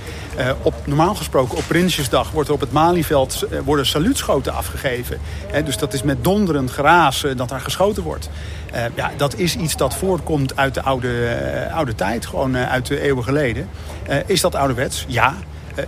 Op, 0.61 0.73
normaal 0.85 1.15
gesproken 1.15 1.57
op 1.57 1.63
Prinsjesdag 1.67 2.31
wordt 2.31 2.49
er 2.49 2.55
op 2.55 2.61
het 2.61 2.71
Malieveld 2.71 3.47
worden 3.63 3.85
saluutschoten 3.85 4.53
afgegeven. 4.53 5.17
Dus 5.65 5.77
dat 5.77 5.93
is 5.93 6.03
met 6.03 6.23
donderend 6.23 6.71
geraas 6.71 7.25
dat 7.35 7.49
daar 7.49 7.59
geschoten 7.59 8.03
wordt. 8.03 8.29
Ja, 8.95 9.11
dat 9.17 9.37
is 9.37 9.55
iets 9.55 9.75
dat 9.75 9.95
voortkomt 9.95 10.57
uit 10.57 10.73
de 10.73 10.81
oude, 10.81 11.69
oude 11.73 11.95
tijd. 11.95 12.25
Gewoon 12.25 12.57
uit 12.57 12.85
de 12.85 13.01
eeuwen 13.01 13.23
geleden. 13.23 13.69
Is 14.25 14.41
dat 14.41 14.55
ouderwets? 14.55 15.05
Ja. 15.07 15.35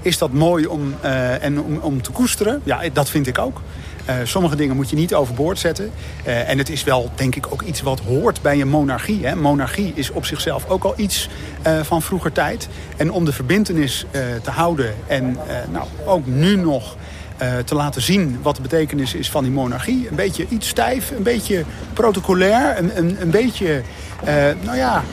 Is 0.01 0.18
dat 0.18 0.32
mooi 0.32 0.65
om, 0.65 0.96
en 1.42 1.82
om 1.82 2.01
te 2.01 2.12
koesteren? 2.12 2.62
Ja, 2.63 2.80
dat 2.94 3.10
vind 3.10 3.27
ik 3.27 3.38
ook. 3.38 3.62
Uh, 4.10 4.16
sommige 4.24 4.56
dingen 4.56 4.75
moet 4.75 4.89
je 4.89 4.96
niet 4.96 5.13
overboord 5.13 5.60
zetten. 5.60 5.92
Uh, 6.28 6.50
en 6.50 6.58
het 6.58 6.70
is 6.70 6.84
wel, 6.84 7.10
denk 7.16 7.36
ik, 7.36 7.46
ook 7.50 7.62
iets 7.62 7.82
wat 7.82 8.00
hoort 8.00 8.42
bij 8.42 8.62
een 8.62 8.68
monarchie. 8.68 9.25
Hè. 9.25 9.36
Monarchie 9.36 9.92
is 9.96 10.12
op 10.12 10.25
zichzelf 10.25 10.70
ook 10.70 10.84
al 10.84 10.94
iets 10.98 11.30
uh, 11.68 11.80
van 11.82 12.01
vroeger 12.01 12.32
tijd. 12.32 12.68
En 12.98 13.12
om 13.12 13.25
de 13.25 13.34
verbindenis 13.34 14.06
te 14.42 14.51
houden 14.51 14.94
en 15.08 15.38
nou, 15.72 15.86
ook 16.06 16.25
nu 16.25 16.56
nog 16.56 16.96
te 17.66 17.75
laten 17.75 18.01
zien 18.01 18.39
wat 18.42 18.56
de 18.56 18.62
betekenis 18.62 19.13
is 19.13 19.30
van 19.30 19.44
die 19.44 19.51
monarchie. 19.51 20.08
Een 20.10 20.16
beetje 20.16 20.46
iets 20.50 20.68
stijf, 20.68 21.12
een 21.12 21.24
beetje 21.24 21.63
protocolair, 21.94 22.78
een, 22.78 22.98
een, 22.98 23.18
een 23.22 23.30
beetje, 23.30 23.82
nou 24.63 24.78
ja, 24.78 25.04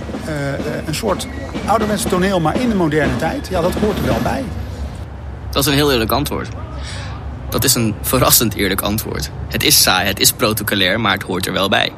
een 0.87 0.95
soort 0.95 1.27
ouderwets 1.67 2.03
toneel, 2.03 2.41
maar 2.41 2.61
in 2.61 2.69
de 2.69 2.75
moderne 2.75 3.17
tijd. 3.17 3.49
Ja, 3.49 3.61
dat 3.61 3.75
hoort 3.75 3.99
er 3.99 4.05
wel 4.05 4.21
bij. 4.23 4.45
Dat 5.51 5.63
is 5.63 5.71
een 5.71 5.77
heel 5.77 5.93
eerlijk 5.93 6.13
antwoord. 6.13 6.49
Dat 7.49 7.65
is 7.65 7.75
een 7.75 7.95
verrassend 8.03 8.55
eerlijk 8.55 8.81
antwoord. 8.81 9.31
Het 9.49 9.63
is 9.63 9.83
saai, 9.83 10.07
het 10.07 10.21
is 10.21 10.33
protocolair, 10.33 11.01
maar 11.01 11.13
het 11.13 11.23
hoort 11.23 11.47
er 11.47 11.53
wel 11.53 11.69
bij. 11.69 11.93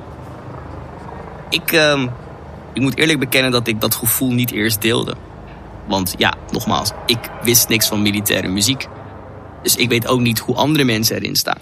Ik, 1.48 1.72
uh, 1.72 2.02
ik 2.72 2.82
moet 2.82 2.96
eerlijk 2.96 3.18
bekennen 3.18 3.50
dat 3.50 3.66
ik 3.66 3.80
dat 3.80 3.94
gevoel 3.94 4.32
niet 4.32 4.50
eerst 4.50 4.80
deelde. 4.80 5.14
Want 5.86 6.14
ja, 6.18 6.34
nogmaals, 6.50 6.92
ik 7.06 7.18
wist 7.42 7.68
niks 7.68 7.88
van 7.88 8.02
militaire 8.02 8.48
muziek. 8.48 8.88
Dus 9.62 9.76
ik 9.76 9.88
weet 9.88 10.06
ook 10.06 10.20
niet 10.20 10.38
hoe 10.38 10.54
andere 10.54 10.84
mensen 10.84 11.16
erin 11.16 11.36
staan. 11.36 11.58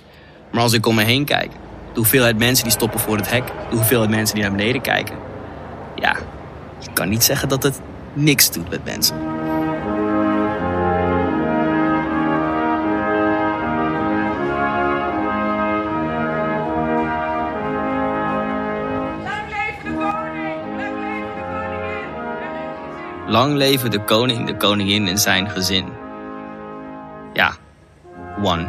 Maar 0.52 0.62
als 0.62 0.72
ik 0.72 0.86
om 0.86 0.94
me 0.94 1.02
heen 1.02 1.24
kijk, 1.24 1.50
de 1.92 2.02
hoeveelheid 2.02 2.38
mensen 2.38 2.64
die 2.64 2.72
stoppen 2.72 3.00
voor 3.00 3.16
het 3.16 3.30
hek, 3.30 3.46
de 3.70 3.76
hoeveelheid 3.76 4.10
mensen 4.10 4.34
die 4.34 4.44
naar 4.44 4.56
beneden 4.56 4.80
kijken. 4.80 5.16
Ja, 5.94 6.16
Je 6.78 6.92
kan 6.92 7.08
niet 7.08 7.24
zeggen 7.24 7.48
dat 7.48 7.62
het 7.62 7.80
niks 8.12 8.50
doet 8.50 8.70
met 8.70 8.84
mensen. 8.84 9.35
Lang 23.26 23.54
leven 23.54 23.90
de 23.90 24.04
koning, 24.04 24.46
de 24.46 24.56
koningin 24.56 25.08
en 25.08 25.18
zijn 25.18 25.50
gezin. 25.50 25.92
Ja, 27.32 27.52
one. 28.42 28.68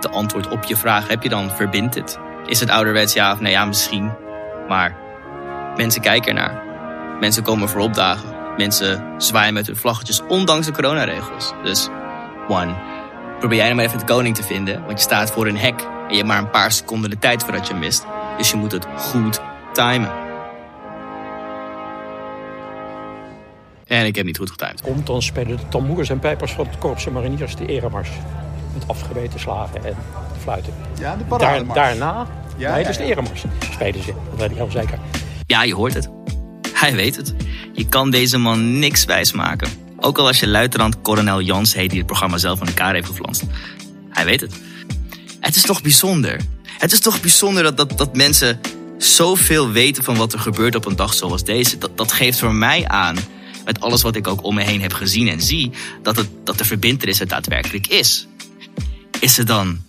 De 0.00 0.10
antwoord 0.10 0.48
op 0.48 0.64
je 0.64 0.76
vraag 0.76 1.08
heb 1.08 1.22
je 1.22 1.28
dan, 1.28 1.50
verbindt 1.50 1.94
het? 1.94 2.18
Is 2.46 2.60
het 2.60 2.70
ouderwets 2.70 3.12
ja 3.12 3.32
of 3.32 3.40
nee? 3.40 3.52
Ja, 3.52 3.64
misschien. 3.64 4.10
Maar 4.68 4.96
mensen 5.76 6.00
kijken 6.00 6.36
ernaar. 6.36 6.62
Mensen 7.20 7.42
komen 7.42 7.68
voor 7.68 7.80
opdagen. 7.80 8.34
Mensen 8.56 9.04
zwaaien 9.16 9.54
met 9.54 9.66
hun 9.66 9.76
vlaggetjes, 9.76 10.22
ondanks 10.28 10.66
de 10.66 10.72
coronaregels. 10.72 11.52
Dus, 11.62 11.88
one. 12.48 12.74
Probeer 13.38 13.58
jij 13.58 13.66
nou 13.66 13.76
maar 13.76 13.84
even 13.84 13.98
de 13.98 14.12
koning 14.12 14.34
te 14.34 14.42
vinden, 14.42 14.84
want 14.84 14.98
je 14.98 15.04
staat 15.04 15.30
voor 15.30 15.46
een 15.46 15.56
hek 15.56 15.80
en 15.80 16.08
je 16.08 16.16
hebt 16.16 16.26
maar 16.26 16.38
een 16.38 16.50
paar 16.50 16.72
seconden 16.72 17.10
de 17.10 17.18
tijd 17.18 17.42
voordat 17.42 17.68
je 17.68 17.74
mist. 17.74 18.06
Dus 18.36 18.50
je 18.50 18.56
moet 18.56 18.72
het 18.72 18.86
goed 18.96 19.40
timen. 19.72 20.21
En 23.92 24.06
ik 24.06 24.16
heb 24.16 24.24
niet 24.26 24.38
goed 24.38 24.50
getimed. 24.50 24.80
Komt, 24.80 25.06
dan 25.06 25.22
spelen 25.22 25.56
de 25.56 25.68
tamboers 25.68 26.08
en 26.08 26.18
pijpers 26.18 26.52
van 26.52 26.66
het 26.66 26.78
Korps 26.78 27.06
en 27.06 27.12
Mariniers 27.12 27.56
de 27.56 27.66
eremars. 27.66 28.08
Met 28.74 28.88
afgebeten 28.88 29.40
slagen 29.40 29.84
en 29.84 29.96
fluiten. 30.42 30.74
Ja, 30.98 31.12
de 31.12 31.18
Daar, 31.18 31.38
parademars. 31.38 31.74
daarna, 31.78 32.26
Ja, 32.56 32.72
nee, 32.72 32.80
ja, 32.80 32.86
dus 32.86 32.96
de 32.96 33.04
eremars 33.04 33.44
spelen 33.72 34.02
ze. 34.02 34.12
Dat 34.30 34.38
weet 34.38 34.50
ik 34.50 34.56
heel 34.56 34.70
zeker. 34.70 34.98
Ja, 35.46 35.62
je 35.62 35.74
hoort 35.74 35.94
het. 35.94 36.08
Hij 36.72 36.94
weet 36.94 37.16
het. 37.16 37.34
Je 37.72 37.88
kan 37.88 38.10
deze 38.10 38.38
man 38.38 38.78
niks 38.78 39.04
wijsmaken. 39.04 39.68
Ook 40.00 40.18
al 40.18 40.26
als 40.26 40.40
je 40.40 40.48
luitenant 40.48 41.00
Coronel 41.02 41.40
Jans 41.40 41.74
heet 41.74 41.88
die 41.88 41.98
het 41.98 42.06
programma 42.06 42.38
zelf 42.38 42.60
aan 42.60 42.66
elkaar 42.66 42.94
heeft 42.94 43.06
geflanst. 43.06 43.42
Hij 44.10 44.24
weet 44.24 44.40
het. 44.40 44.54
Het 45.40 45.56
is 45.56 45.62
toch 45.62 45.82
bijzonder. 45.82 46.40
Het 46.78 46.92
is 46.92 47.00
toch 47.00 47.20
bijzonder 47.20 47.62
dat, 47.62 47.76
dat, 47.76 47.98
dat 47.98 48.16
mensen 48.16 48.60
zoveel 48.98 49.70
weten 49.70 50.04
van 50.04 50.16
wat 50.16 50.32
er 50.32 50.38
gebeurt 50.38 50.74
op 50.74 50.84
een 50.86 50.96
dag 50.96 51.14
zoals 51.14 51.44
deze. 51.44 51.78
Dat, 51.78 51.96
dat 51.96 52.12
geeft 52.12 52.38
voor 52.38 52.54
mij 52.54 52.88
aan, 52.88 53.16
met 53.64 53.80
alles 53.80 54.02
wat 54.02 54.16
ik 54.16 54.26
ook 54.26 54.44
om 54.44 54.54
me 54.54 54.62
heen 54.62 54.80
heb 54.80 54.92
gezien 54.92 55.28
en 55.28 55.40
zie, 55.40 55.70
dat, 56.02 56.16
het, 56.16 56.28
dat 56.44 56.58
de 56.58 56.64
verbintenis 56.64 57.18
het 57.18 57.28
daadwerkelijk 57.28 57.86
is. 57.86 58.26
Is 59.20 59.36
het 59.36 59.46
dan 59.46 59.80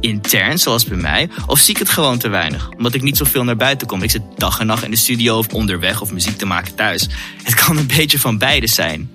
intern, 0.00 0.58
zoals 0.58 0.84
bij 0.84 0.96
mij? 0.96 1.28
Of 1.46 1.58
zie 1.58 1.74
ik 1.74 1.78
het 1.78 1.88
gewoon 1.88 2.18
te 2.18 2.28
weinig? 2.28 2.70
Omdat 2.76 2.94
ik 2.94 3.02
niet 3.02 3.16
zoveel 3.16 3.44
naar 3.44 3.56
buiten 3.56 3.86
kom. 3.86 4.02
Ik 4.02 4.10
zit 4.10 4.22
dag 4.36 4.60
en 4.60 4.66
nacht 4.66 4.84
in 4.84 4.90
de 4.90 4.96
studio 4.96 5.38
of 5.38 5.48
onderweg 5.48 6.00
of 6.00 6.12
muziek 6.12 6.38
te 6.38 6.46
maken 6.46 6.74
thuis. 6.74 7.08
Het 7.42 7.54
kan 7.54 7.76
een 7.76 7.86
beetje 7.86 8.18
van 8.18 8.38
beide 8.38 8.66
zijn. 8.66 9.10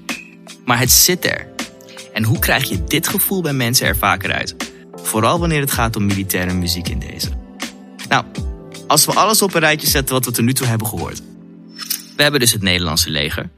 Maar 0.66 0.80
het 0.80 0.92
zit 0.92 1.26
er. 1.26 1.48
En 2.14 2.24
hoe 2.24 2.40
krijg 2.40 2.70
je 2.70 2.84
dit 2.84 3.08
gevoel 3.08 3.42
bij 3.42 3.54
mensen 3.54 3.88
er 3.88 3.98
vaker 3.98 4.32
uit? 4.32 4.56
Vooral 4.96 5.40
wanneer 5.40 5.60
het 5.60 5.72
gaat 5.72 5.96
om 5.96 6.06
militaire 6.06 6.54
muziek 6.54 6.88
in 6.88 7.00
deze. 7.00 7.30
Nou, 8.10 8.26
als 8.88 9.06
we 9.06 9.14
alles 9.14 9.42
op 9.42 9.54
een 9.54 9.60
rijtje 9.60 9.88
zetten 9.88 10.16
wat 10.16 10.26
we 10.26 10.32
tot 10.32 10.46
nu 10.46 10.54
toe 10.54 10.68
hebben 10.68 10.88
gehoord. 10.88 11.22
We 12.16 12.24
hebben 12.24 12.40
dus 12.40 12.52
het 12.52 12.62
Nederlandse 12.62 13.10
leger. 13.10 13.50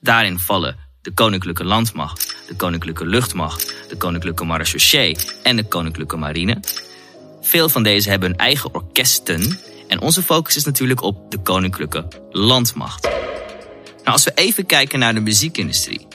Daarin 0.00 0.38
vallen 0.38 0.76
de 1.02 1.10
Koninklijke 1.10 1.64
Landmacht, 1.64 2.36
de 2.48 2.56
Koninklijke 2.56 3.06
Luchtmacht, 3.06 3.74
de 3.88 3.96
Koninklijke 3.96 4.44
Marechaussee 4.44 5.16
en 5.42 5.56
de 5.56 5.64
Koninklijke 5.64 6.16
Marine. 6.16 6.60
Veel 7.40 7.68
van 7.68 7.82
deze 7.82 8.10
hebben 8.10 8.28
hun 8.30 8.38
eigen 8.38 8.74
orkesten 8.74 9.58
en 9.88 10.00
onze 10.00 10.22
focus 10.22 10.56
is 10.56 10.64
natuurlijk 10.64 11.02
op 11.02 11.30
de 11.30 11.38
Koninklijke 11.38 12.08
Landmacht. 12.30 13.02
Nou, 13.96 14.12
als 14.12 14.24
we 14.24 14.32
even 14.34 14.66
kijken 14.66 14.98
naar 14.98 15.14
de 15.14 15.20
muziekindustrie. 15.20 16.06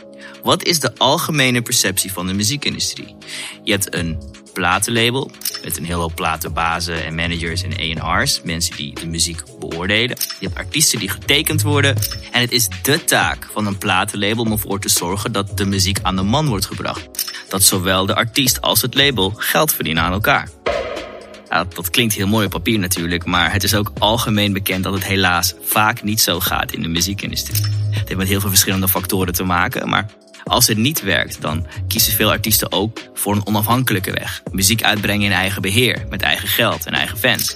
Wat 0.44 0.63
is 0.63 0.80
de 0.80 0.98
algemene 0.98 1.62
perceptie 1.62 2.12
van 2.12 2.27
de 2.27 2.34
muziekindustrie? 2.34 3.15
Je 3.63 3.72
hebt 3.72 3.94
een 3.94 4.34
platenlabel 4.56 5.32
met 5.64 5.78
een 5.78 5.86
heel 5.86 6.00
hoop 6.00 6.16
platenbazen 6.16 7.06
en 7.06 7.16
managers 7.16 7.64
en 7.64 8.02
A&R's, 8.02 8.42
mensen 8.44 8.76
die 8.76 8.96
de 8.96 9.08
muziek 9.08 9.44
beoordelen. 9.60 10.18
Je 10.40 10.46
hebt 10.46 10.58
artiesten 10.58 11.00
die 11.00 11.10
getekend 11.10 11.62
worden 11.62 11.96
en 12.32 12.42
het 12.42 12.52
is 12.52 12.68
de 12.82 13.04
taak 13.04 13.48
van 13.54 13.66
een 13.66 13.78
platenlabel 13.78 14.44
om 14.44 14.52
ervoor 14.52 14.80
te 14.80 14.90
zorgen 14.90 15.32
dat 15.32 15.58
de 15.58 15.66
muziek 15.66 16.00
aan 16.02 16.16
de 16.16 16.22
man 16.22 16.48
wordt 16.48 16.66
gebracht. 16.66 17.10
Dat 17.50 17.64
zowel 17.64 18.06
de 18.06 18.16
artiest 18.16 18.62
als 18.62 18.82
het 18.82 18.96
label 18.96 19.34
geld 19.36 19.74
verdienen 19.74 20.04
aan 20.04 20.12
elkaar. 20.12 20.50
Ja, 21.50 21.64
dat 21.64 21.90
klinkt 21.90 22.14
heel 22.14 22.28
mooi 22.28 22.46
op 22.46 22.52
papier 22.52 22.80
natuurlijk, 22.80 23.25
maar 23.25 23.52
het 23.52 23.64
is 23.64 23.75
ook 23.75 23.92
algemeen 24.00 24.54
bekend 24.54 24.84
dat 24.84 24.94
het 24.94 25.06
helaas 25.06 25.54
vaak 25.62 26.04
niet 26.04 26.22
zo 26.22 26.40
gaat 26.40 26.72
in 26.72 26.82
de 26.82 26.88
muziekindustrie. 26.88 27.62
Het 27.90 28.08
heeft 28.08 28.16
met 28.16 28.28
heel 28.28 28.40
veel 28.40 28.50
verschillende 28.50 28.88
factoren 28.88 29.34
te 29.34 29.44
maken, 29.44 29.90
maar 29.90 30.06
als 30.44 30.68
het 30.68 30.78
niet 30.78 31.02
werkt, 31.02 31.42
dan 31.42 31.68
kiezen 31.88 32.14
veel 32.14 32.32
artiesten 32.32 32.72
ook 32.72 33.00
voor 33.14 33.36
een 33.36 33.48
onafhankelijke 33.48 34.12
weg. 34.12 34.42
Muziek 34.52 34.84
uitbrengen 34.84 35.25
in 35.25 35.32
eigen 35.32 35.62
beheer, 35.62 36.06
met 36.10 36.22
eigen 36.22 36.48
geld 36.48 36.86
en 36.86 36.94
eigen 36.94 37.18
fans. 37.18 37.56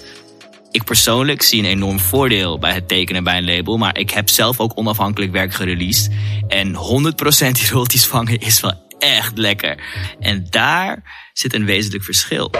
Ik 0.71 0.83
persoonlijk 0.83 1.41
zie 1.41 1.59
een 1.59 1.69
enorm 1.69 1.99
voordeel 1.99 2.59
bij 2.59 2.73
het 2.73 2.87
tekenen 2.87 3.23
bij 3.23 3.37
een 3.37 3.45
label, 3.45 3.77
maar 3.77 3.97
ik 3.97 4.09
heb 4.09 4.29
zelf 4.29 4.59
ook 4.59 4.71
onafhankelijk 4.75 5.31
werk 5.31 5.53
gereleased. 5.53 6.11
En 6.47 6.75
100% 6.75 7.51
die 7.51 7.69
royalties 7.69 8.05
vangen 8.05 8.39
is 8.39 8.59
wel 8.59 8.87
echt 8.99 9.37
lekker. 9.37 9.83
En 10.19 10.47
daar 10.49 11.03
zit 11.33 11.53
een 11.53 11.65
wezenlijk 11.65 12.03
verschil. 12.03 12.51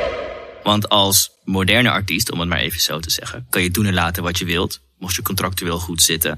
Want 0.70 0.90
als 0.90 1.30
moderne 1.44 1.92
artiest, 1.92 2.32
om 2.32 2.40
het 2.40 2.50
maar 2.50 2.60
even 2.60 2.82
zo 2.82 3.00
te 3.00 3.10
zeggen, 3.10 3.46
kan 3.50 3.62
je 3.62 3.72
doen 3.72 3.86
en 3.86 3.94
laten 3.94 4.24
wat 4.24 4.38
je 4.38 4.46
wilt, 4.46 4.80
mocht 4.98 5.16
je 5.16 5.22
contractueel 5.22 5.80
goed 5.80 6.02
zitten. 6.02 6.32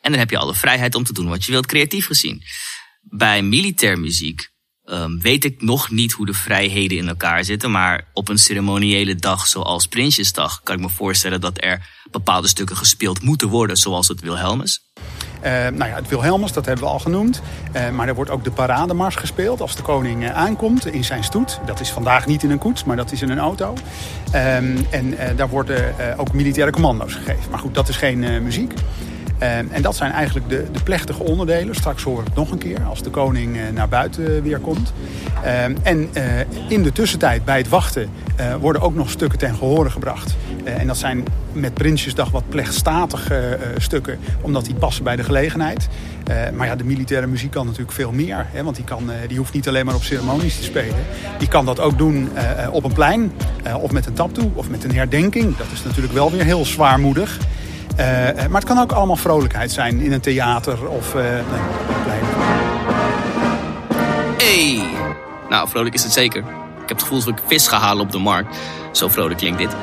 En 0.00 0.10
dan 0.10 0.18
heb 0.18 0.30
je 0.30 0.38
alle 0.38 0.54
vrijheid 0.54 0.94
om 0.94 1.04
te 1.04 1.12
doen 1.12 1.28
wat 1.28 1.44
je 1.44 1.52
wilt, 1.52 1.66
creatief 1.66 2.06
gezien. 2.06 2.42
Bij 3.02 3.42
militair 3.42 3.98
muziek 3.98 4.50
um, 4.84 5.20
weet 5.20 5.44
ik 5.44 5.62
nog 5.62 5.90
niet 5.90 6.12
hoe 6.12 6.26
de 6.26 6.34
vrijheden 6.34 6.98
in 6.98 7.08
elkaar 7.08 7.44
zitten, 7.44 7.70
maar 7.70 8.10
op 8.12 8.28
een 8.28 8.38
ceremoniële 8.38 9.14
dag 9.14 9.46
zoals 9.46 9.86
Prinsjesdag 9.86 10.62
kan 10.62 10.74
ik 10.74 10.80
me 10.80 10.90
voorstellen 10.90 11.40
dat 11.40 11.64
er 11.64 11.88
bepaalde 12.10 12.48
stukken 12.48 12.76
gespeeld 12.76 13.22
moeten 13.22 13.48
worden, 13.48 13.76
zoals 13.76 14.08
het 14.08 14.20
Wilhelmus. 14.20 14.80
Uh, 15.44 15.50
nou 15.50 15.90
ja, 15.90 15.94
het 15.94 16.08
Wilhelmus, 16.08 16.52
dat 16.52 16.66
hebben 16.66 16.84
we 16.84 16.90
al 16.90 16.98
genoemd. 16.98 17.42
Uh, 17.76 17.90
maar 17.90 18.08
er 18.08 18.14
wordt 18.14 18.30
ook 18.30 18.44
de 18.44 18.50
parademars 18.50 19.16
gespeeld 19.16 19.60
als 19.60 19.76
de 19.76 19.82
koning 19.82 20.22
uh, 20.22 20.36
aankomt 20.36 20.86
in 20.86 21.04
zijn 21.04 21.24
stoet. 21.24 21.60
Dat 21.66 21.80
is 21.80 21.90
vandaag 21.90 22.26
niet 22.26 22.42
in 22.42 22.50
een 22.50 22.58
koets, 22.58 22.84
maar 22.84 22.96
dat 22.96 23.12
is 23.12 23.22
in 23.22 23.30
een 23.30 23.38
auto. 23.38 23.72
Um, 24.34 24.86
en 24.90 25.16
daar 25.36 25.48
worden 25.48 25.94
ook 26.16 26.32
militaire 26.32 26.72
commando's 26.72 27.14
gegeven. 27.14 27.50
Maar 27.50 27.58
goed, 27.58 27.74
dat 27.74 27.88
is 27.88 27.96
geen 27.96 28.42
muziek. 28.42 28.72
Um, 29.34 29.68
en 29.70 29.82
dat 29.82 29.96
zijn 29.96 30.12
eigenlijk 30.12 30.48
de, 30.48 30.64
de, 30.72 30.82
plechtige 30.82 31.22
onderdelen. 31.22 31.74
Straks 31.74 32.02
horen 32.02 32.22
we 32.22 32.28
het 32.28 32.38
nog 32.38 32.50
een 32.50 32.58
keer 32.58 32.82
als 32.82 33.02
de 33.02 33.10
koning 33.10 33.58
naar 33.74 33.88
buiten 33.88 34.42
weer 34.42 34.58
komt. 34.58 34.92
Um, 35.66 35.76
en 35.82 36.08
in 36.68 36.82
de 36.82 36.92
tussentijd 36.92 37.44
bij 37.44 37.58
het 37.58 37.68
wachten 37.68 38.08
worden 38.60 38.82
ook 38.82 38.94
nog 38.94 39.10
stukken 39.10 39.38
ten 39.38 39.54
gehore 39.54 39.90
gebracht. 39.90 40.36
en 40.64 40.86
dat 40.86 40.96
zijn 40.96 41.24
met 41.52 41.74
Prinsjesdag 41.74 42.30
wat 42.30 42.48
plechtstatige 42.48 43.58
stukken, 43.76 44.18
omdat 44.40 44.64
die 44.64 44.74
passen 44.74 45.04
bij 45.04 45.16
de 45.16 45.24
gelegenheid. 45.24 45.88
Maar 46.54 46.66
ja, 46.66 46.76
de 46.76 46.84
militaire 46.84 47.26
muziek 47.26 47.50
kan 47.50 47.66
natuurlijk 47.66 47.92
veel 47.92 48.12
meer. 48.12 48.46
Want 48.62 48.76
die, 48.76 48.84
kan, 48.84 49.10
die 49.28 49.38
hoeft 49.38 49.52
niet 49.52 49.68
alleen 49.68 49.86
maar 49.86 49.94
op 49.94 50.02
ceremonies 50.02 50.56
te 50.56 50.62
spelen. 50.62 50.96
Die 51.38 51.48
kan 51.48 51.64
dat 51.64 51.80
ook 51.80 51.98
doen 51.98 52.28
op 52.70 52.84
een 52.84 52.92
plein. 52.92 53.32
of 53.80 53.92
met 53.92 54.06
een 54.06 54.12
taptoe. 54.12 54.50
Of 54.54 54.68
met 54.68 54.84
een 54.84 54.94
herdenking. 54.94 55.56
Dat 55.56 55.66
is 55.72 55.84
natuurlijk 55.84 56.14
wel 56.14 56.30
weer 56.30 56.44
heel 56.44 56.64
zwaarmoedig. 56.64 57.38
Maar 57.96 58.60
het 58.60 58.64
kan 58.64 58.78
ook 58.78 58.92
allemaal 58.92 59.16
vrolijkheid 59.16 59.72
zijn 59.72 60.00
in 60.00 60.12
een 60.12 60.20
theater 60.20 60.88
of 60.88 61.14
nee, 61.14 61.40
op 61.40 61.46
een 61.88 62.02
plein. 62.04 62.24
Hey! 64.36 64.82
Nou, 65.48 65.68
vrolijk 65.68 65.94
is 65.94 66.02
het 66.02 66.12
zeker. 66.12 66.40
Ik 66.82 66.88
heb 66.88 66.98
het 66.98 67.02
gevoel 67.02 67.24
dat 67.24 67.28
ik 67.28 67.44
vis 67.46 67.68
ga 67.68 67.78
halen 67.78 68.02
op 68.02 68.12
de 68.12 68.18
markt. 68.18 68.56
Zo 68.92 69.08
vrolijk 69.08 69.38
klinkt 69.38 69.58
dit. 69.58 69.76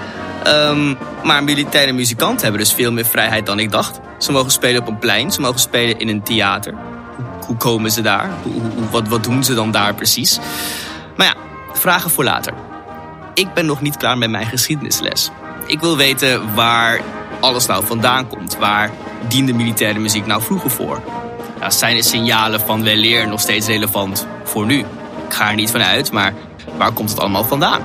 Um, 0.47 0.97
maar 1.23 1.43
militaire 1.43 1.91
muzikanten 1.91 2.41
hebben 2.41 2.61
dus 2.61 2.73
veel 2.73 2.91
meer 2.91 3.05
vrijheid 3.05 3.45
dan 3.45 3.59
ik 3.59 3.71
dacht. 3.71 3.99
Ze 4.17 4.31
mogen 4.31 4.51
spelen 4.51 4.81
op 4.81 4.87
een 4.87 4.99
plein, 4.99 5.31
ze 5.31 5.41
mogen 5.41 5.59
spelen 5.59 5.99
in 5.99 6.07
een 6.07 6.23
theater. 6.23 6.73
Hoe, 7.45 7.57
komen 7.57 7.91
ze 7.91 8.01
daar? 8.01 8.29
Wat, 8.91 9.07
wat 9.07 9.23
doen 9.23 9.43
ze 9.43 9.53
dan 9.53 9.71
daar 9.71 9.93
precies? 9.93 10.39
Maar 11.17 11.25
ja, 11.25 11.35
vragen 11.73 12.09
voor 12.09 12.23
later. 12.23 12.53
Ik 13.33 13.53
ben 13.53 13.65
nog 13.65 13.81
niet 13.81 13.97
klaar 13.97 14.17
met 14.17 14.29
mijn 14.29 14.45
geschiedenisles. 14.45 15.29
Ik 15.65 15.79
wil 15.79 15.97
weten 15.97 16.55
waar 16.55 17.01
alles 17.41 17.65
nou 17.65 17.85
vandaan 17.85 18.27
komt. 18.27 18.57
Waar 18.57 18.91
diende 19.27 19.53
militaire 19.53 19.99
muziek 19.99 20.25
nou 20.25 20.41
vroeger 20.41 20.69
voor? 20.69 21.01
Zijn 21.67 21.95
de 21.95 22.03
signalen 22.03 22.59
van 22.59 22.83
weleer 22.83 23.27
nog 23.27 23.39
steeds 23.39 23.67
relevant 23.67 24.27
voor 24.43 24.65
nu? 24.65 24.79
Ik 25.27 25.33
ga 25.37 25.49
er 25.49 25.55
niet 25.55 25.71
van 25.71 25.81
uit, 25.81 26.11
maar 26.11 26.33
waar 26.77 26.91
komt 26.91 27.09
het 27.09 27.19
allemaal 27.19 27.43
vandaan? 27.43 27.81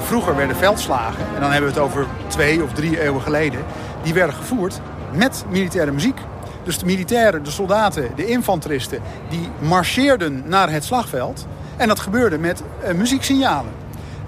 Vroeger 0.00 0.36
werden 0.36 0.56
veldslagen, 0.56 1.24
en 1.34 1.40
dan 1.40 1.50
hebben 1.50 1.72
we 1.72 1.80
het 1.80 1.84
over 1.84 2.06
twee 2.26 2.62
of 2.62 2.72
drie 2.72 3.00
eeuwen 3.00 3.22
geleden, 3.22 3.64
die 4.02 4.14
werden 4.14 4.34
gevoerd 4.34 4.80
met 5.12 5.44
militaire 5.50 5.92
muziek. 5.92 6.18
Dus 6.62 6.78
de 6.78 6.84
militairen, 6.86 7.42
de 7.42 7.50
soldaten, 7.50 8.10
de 8.16 8.26
infanteristen, 8.26 9.00
die 9.28 9.48
marcheerden 9.58 10.42
naar 10.46 10.70
het 10.70 10.84
slagveld. 10.84 11.46
En 11.76 11.88
dat 11.88 12.00
gebeurde 12.00 12.38
met 12.38 12.62
uh, 12.84 12.94
muzieksignalen. 12.94 13.72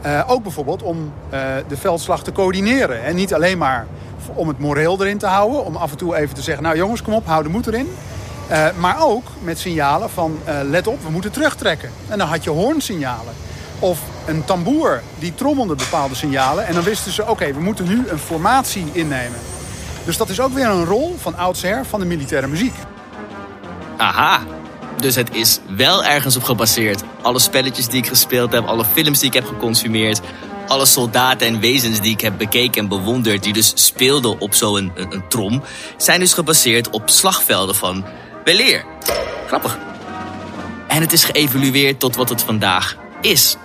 Uh, 0.07 0.23
ook 0.27 0.43
bijvoorbeeld 0.43 0.83
om 0.83 1.13
de 1.69 1.77
veldslag 1.77 2.23
te 2.23 2.33
coördineren. 2.33 3.05
En 3.05 3.15
niet 3.15 3.35
alleen 3.35 3.59
maar 3.59 3.87
om 4.35 4.49
het 4.49 4.59
moreel 4.59 5.01
erin 5.01 5.19
te 5.19 5.27
houden. 5.27 5.65
Om 5.65 5.77
af 5.77 5.91
en 5.91 5.97
toe 5.97 6.17
even 6.17 6.35
te 6.35 6.43
zeggen, 6.43 6.63
nou 6.63 6.77
jongens, 6.77 7.03
kom 7.03 7.15
op, 7.15 7.27
hou 7.27 7.43
de 7.43 7.49
moed 7.49 7.67
erin. 7.67 7.89
Uh, 8.51 8.67
maar 8.79 9.03
ook 9.03 9.27
met 9.43 9.59
signalen 9.59 10.11
van, 10.11 10.39
uh, 10.49 10.55
let 10.65 10.87
op, 10.87 11.03
we 11.03 11.11
moeten 11.11 11.33
terugtrekken. 11.33 11.91
En 12.09 12.19
dan 12.19 12.29
had 12.29 12.45
je 12.45 12.51
hoornsignalen. 12.51 13.35
Of 13.79 14.01
een 14.27 14.45
tamboer, 14.45 15.03
die 15.19 15.35
trommelde 15.35 15.75
bepaalde 15.75 16.15
signalen. 16.15 16.67
En 16.67 16.75
dan 16.75 16.83
wisten 16.83 17.13
ze, 17.13 17.27
oké, 17.27 17.53
we 17.53 17.61
moeten 17.61 17.89
nu 17.89 18.09
een 18.09 18.19
formatie 18.19 18.87
innemen. 18.93 19.39
Dus 20.05 20.17
dat 20.17 20.29
is 20.29 20.41
ook 20.41 20.53
weer 20.53 20.67
een 20.67 20.85
rol 20.85 21.17
van 21.21 21.37
oudsher 21.37 21.87
van 21.87 22.01
de 22.01 22.07
militaire 22.07 22.47
muziek. 22.47 22.75
Aha, 23.97 24.41
dus 24.97 25.15
het 25.15 25.35
is 25.35 25.61
wel 25.77 26.05
ergens 26.05 26.37
op 26.37 26.43
gebaseerd. 26.43 27.03
Alle 27.23 27.39
spelletjes 27.39 27.89
die 27.89 27.99
ik 27.99 28.07
gespeeld 28.07 28.53
heb, 28.53 28.65
alle 28.65 28.85
films 28.85 29.19
die 29.19 29.29
ik 29.29 29.35
heb 29.35 29.47
geconsumeerd... 29.47 30.21
alle 30.71 30.87
soldaten 30.87 31.47
en 31.47 31.61
wezens 31.61 32.01
die 32.01 32.13
ik 32.13 32.21
heb 32.21 32.39
bekeken 32.39 32.83
en 32.83 32.89
bewonderd... 32.89 33.43
die 33.43 33.53
dus 33.53 33.73
speelden 33.75 34.41
op 34.41 34.55
zo'n 34.55 34.93
een, 34.95 35.13
een, 35.13 35.29
trom... 35.29 35.63
zijn 35.97 36.21
dus 36.21 36.33
gebaseerd 36.33 36.91
op 36.91 37.11
slagvelden 37.11 37.75
van 37.75 38.05
weleer. 38.45 38.85
Grappig. 39.47 39.79
En 40.89 41.01
het 41.01 41.13
is 41.13 41.25
geëvolueerd 41.25 42.01
tot 42.01 42.17
wat 42.17 42.29
het 42.29 42.43
vandaag 42.43 42.97
is. 43.21 43.57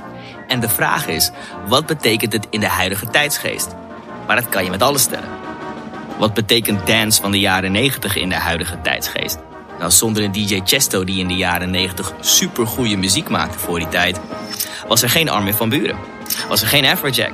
En 0.47 0.59
de 0.59 0.69
vraag 0.69 1.07
is, 1.07 1.31
wat 1.67 1.85
betekent 1.85 2.33
het 2.33 2.47
in 2.49 2.59
de 2.59 2.67
huidige 2.67 3.09
tijdsgeest? 3.09 3.67
Maar 4.27 4.35
dat 4.35 4.49
kan 4.49 4.63
je 4.63 4.69
met 4.69 4.81
alles 4.81 5.01
stellen. 5.01 5.29
Wat 6.17 6.33
betekent 6.33 6.87
dance 6.87 7.21
van 7.21 7.31
de 7.31 7.39
jaren 7.39 7.71
90 7.71 8.15
in 8.15 8.29
de 8.29 8.35
huidige 8.35 8.81
tijdsgeest? 8.81 9.37
Nou, 9.79 9.91
zonder 9.91 10.23
een 10.23 10.31
DJ 10.31 10.61
Chesto 10.63 11.03
die 11.03 11.19
in 11.19 11.27
de 11.27 11.35
jaren 11.35 11.71
90 11.71 12.13
supergoeie 12.19 12.97
muziek 12.97 13.29
maakte 13.29 13.59
voor 13.59 13.79
die 13.79 13.89
tijd, 13.89 14.19
was 14.87 15.01
er 15.01 15.09
geen 15.09 15.29
Armin 15.29 15.53
van 15.53 15.69
Buren. 15.69 16.14
Was 16.47 16.61
er 16.61 16.67
geen 16.67 16.85
Afrojack. 16.85 17.31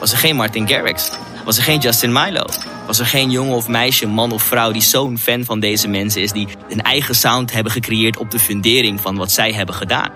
Was 0.00 0.12
er 0.12 0.18
geen 0.18 0.36
Martin 0.36 0.68
Garrix. 0.68 1.10
Was 1.44 1.56
er 1.56 1.62
geen 1.62 1.80
Justin 1.80 2.12
Milo. 2.12 2.44
Was 2.86 2.98
er 2.98 3.06
geen 3.06 3.30
jongen 3.30 3.56
of 3.56 3.68
meisje, 3.68 4.06
man 4.06 4.32
of 4.32 4.42
vrouw 4.42 4.72
die 4.72 4.82
zo'n 4.82 5.18
fan 5.18 5.44
van 5.44 5.60
deze 5.60 5.88
mensen 5.88 6.22
is, 6.22 6.32
die 6.32 6.48
een 6.68 6.82
eigen 6.82 7.14
sound 7.14 7.52
hebben 7.52 7.72
gecreëerd 7.72 8.16
op 8.16 8.30
de 8.30 8.38
fundering 8.38 9.00
van 9.00 9.16
wat 9.16 9.32
zij 9.32 9.52
hebben 9.52 9.74
gedaan. 9.74 10.10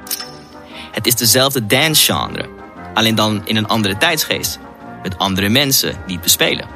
Het 0.92 1.06
is 1.06 1.14
dezelfde 1.14 1.66
dance 1.66 2.12
genre, 2.12 2.48
alleen 2.94 3.14
dan 3.14 3.42
in 3.44 3.56
een 3.56 3.66
andere 3.66 3.96
tijdsgeest, 3.96 4.58
met 5.02 5.18
andere 5.18 5.48
mensen 5.48 5.96
die 6.06 6.18
bespelen. 6.18 6.66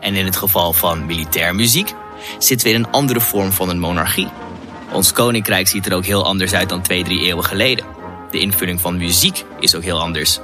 En 0.00 0.14
in 0.14 0.24
het 0.24 0.36
geval 0.36 0.72
van 0.72 1.06
militair 1.06 1.54
muziek 1.54 1.92
zit 2.38 2.62
weer 2.62 2.74
een 2.74 2.90
andere 2.90 3.20
vorm 3.20 3.52
van 3.52 3.68
een 3.68 3.78
monarchie. 3.78 4.28
Ons 4.92 5.12
koninkrijk 5.12 5.68
ziet 5.68 5.86
er 5.86 5.94
ook 5.94 6.04
heel 6.04 6.24
anders 6.24 6.52
uit 6.52 6.68
dan 6.68 6.82
twee, 6.82 7.04
drie 7.04 7.20
eeuwen 7.20 7.44
geleden. 7.44 7.84
De 8.30 8.38
invulling 8.38 8.80
van 8.80 8.96
muziek 8.96 9.44
is 9.60 9.74
ook 9.74 9.82
heel 9.82 10.00
anders. 10.00 10.38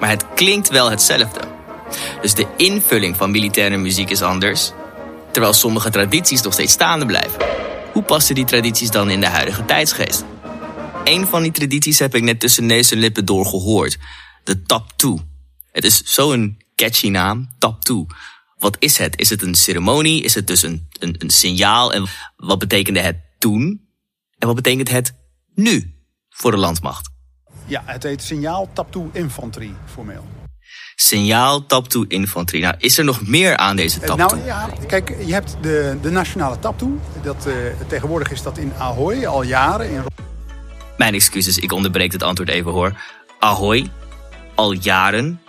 Maar 0.00 0.08
het 0.08 0.24
klinkt 0.34 0.68
wel 0.68 0.90
hetzelfde. 0.90 1.40
Dus 2.20 2.34
de 2.34 2.46
invulling 2.56 3.16
van 3.16 3.30
militaire 3.30 3.76
muziek 3.76 4.10
is 4.10 4.22
anders, 4.22 4.72
terwijl 5.32 5.52
sommige 5.52 5.90
tradities 5.90 6.42
nog 6.42 6.52
steeds 6.52 6.72
staande 6.72 7.06
blijven. 7.06 7.44
Hoe 7.92 8.02
passen 8.02 8.34
die 8.34 8.44
tradities 8.44 8.90
dan 8.90 9.10
in 9.10 9.20
de 9.20 9.26
huidige 9.26 9.64
tijdsgeest? 9.64 10.24
Een 11.04 11.26
van 11.26 11.42
die 11.42 11.52
tradities 11.52 11.98
heb 11.98 12.14
ik 12.14 12.22
net 12.22 12.40
tussen 12.40 12.66
neus 12.66 12.90
en 12.90 12.98
lippen 12.98 13.24
doorgehoord. 13.24 13.98
De 14.44 14.62
tap 14.62 14.92
toe. 14.96 15.20
Het 15.72 15.84
is 15.84 16.02
zo'n 16.04 16.62
catchy 16.74 17.08
naam, 17.08 17.48
tap 17.58 17.84
toe. 17.84 18.06
Wat 18.58 18.76
is 18.78 18.98
het? 18.98 19.20
Is 19.20 19.30
het 19.30 19.42
een 19.42 19.54
ceremonie? 19.54 20.22
Is 20.22 20.34
het 20.34 20.46
dus 20.46 20.62
een, 20.62 20.88
een, 20.98 21.14
een 21.18 21.30
signaal? 21.30 21.92
En 21.92 22.06
wat 22.36 22.58
betekende 22.58 23.00
het 23.00 23.16
toen? 23.38 23.88
En 24.38 24.46
wat 24.46 24.56
betekent 24.56 24.90
het 24.90 25.14
nu 25.54 25.94
voor 26.28 26.50
de 26.50 26.56
landmacht? 26.56 27.10
Ja, 27.66 27.82
het 27.84 28.02
heet 28.02 28.22
signaal 28.22 28.68
taptoe 28.72 29.08
infanterie 29.12 29.74
formeel. 29.84 30.24
Signaal 30.94 31.66
taptoe 31.66 32.04
infanterie. 32.08 32.62
Nou, 32.62 32.74
is 32.78 32.98
er 32.98 33.04
nog 33.04 33.26
meer 33.26 33.56
aan 33.56 33.76
deze 33.76 34.00
taptoe? 34.00 34.16
Nou 34.16 34.44
ja, 34.44 34.68
kijk, 34.86 35.16
je 35.26 35.32
hebt 35.32 35.56
de, 35.60 35.98
de 36.02 36.10
nationale 36.10 36.58
taptoe. 36.58 36.92
Dat, 37.22 37.46
uh, 37.46 37.54
tegenwoordig 37.86 38.30
is 38.30 38.42
dat 38.42 38.58
in 38.58 38.72
Ahoy 38.78 39.26
al 39.26 39.42
jaren. 39.42 39.90
In... 39.90 40.04
Mijn 40.96 41.14
excuses, 41.14 41.58
ik 41.58 41.72
onderbreek 41.72 42.12
het 42.12 42.22
antwoord 42.22 42.50
even 42.50 42.72
hoor. 42.72 43.00
Ahoy, 43.38 43.90
al 44.54 44.72
jaren. 44.72 45.40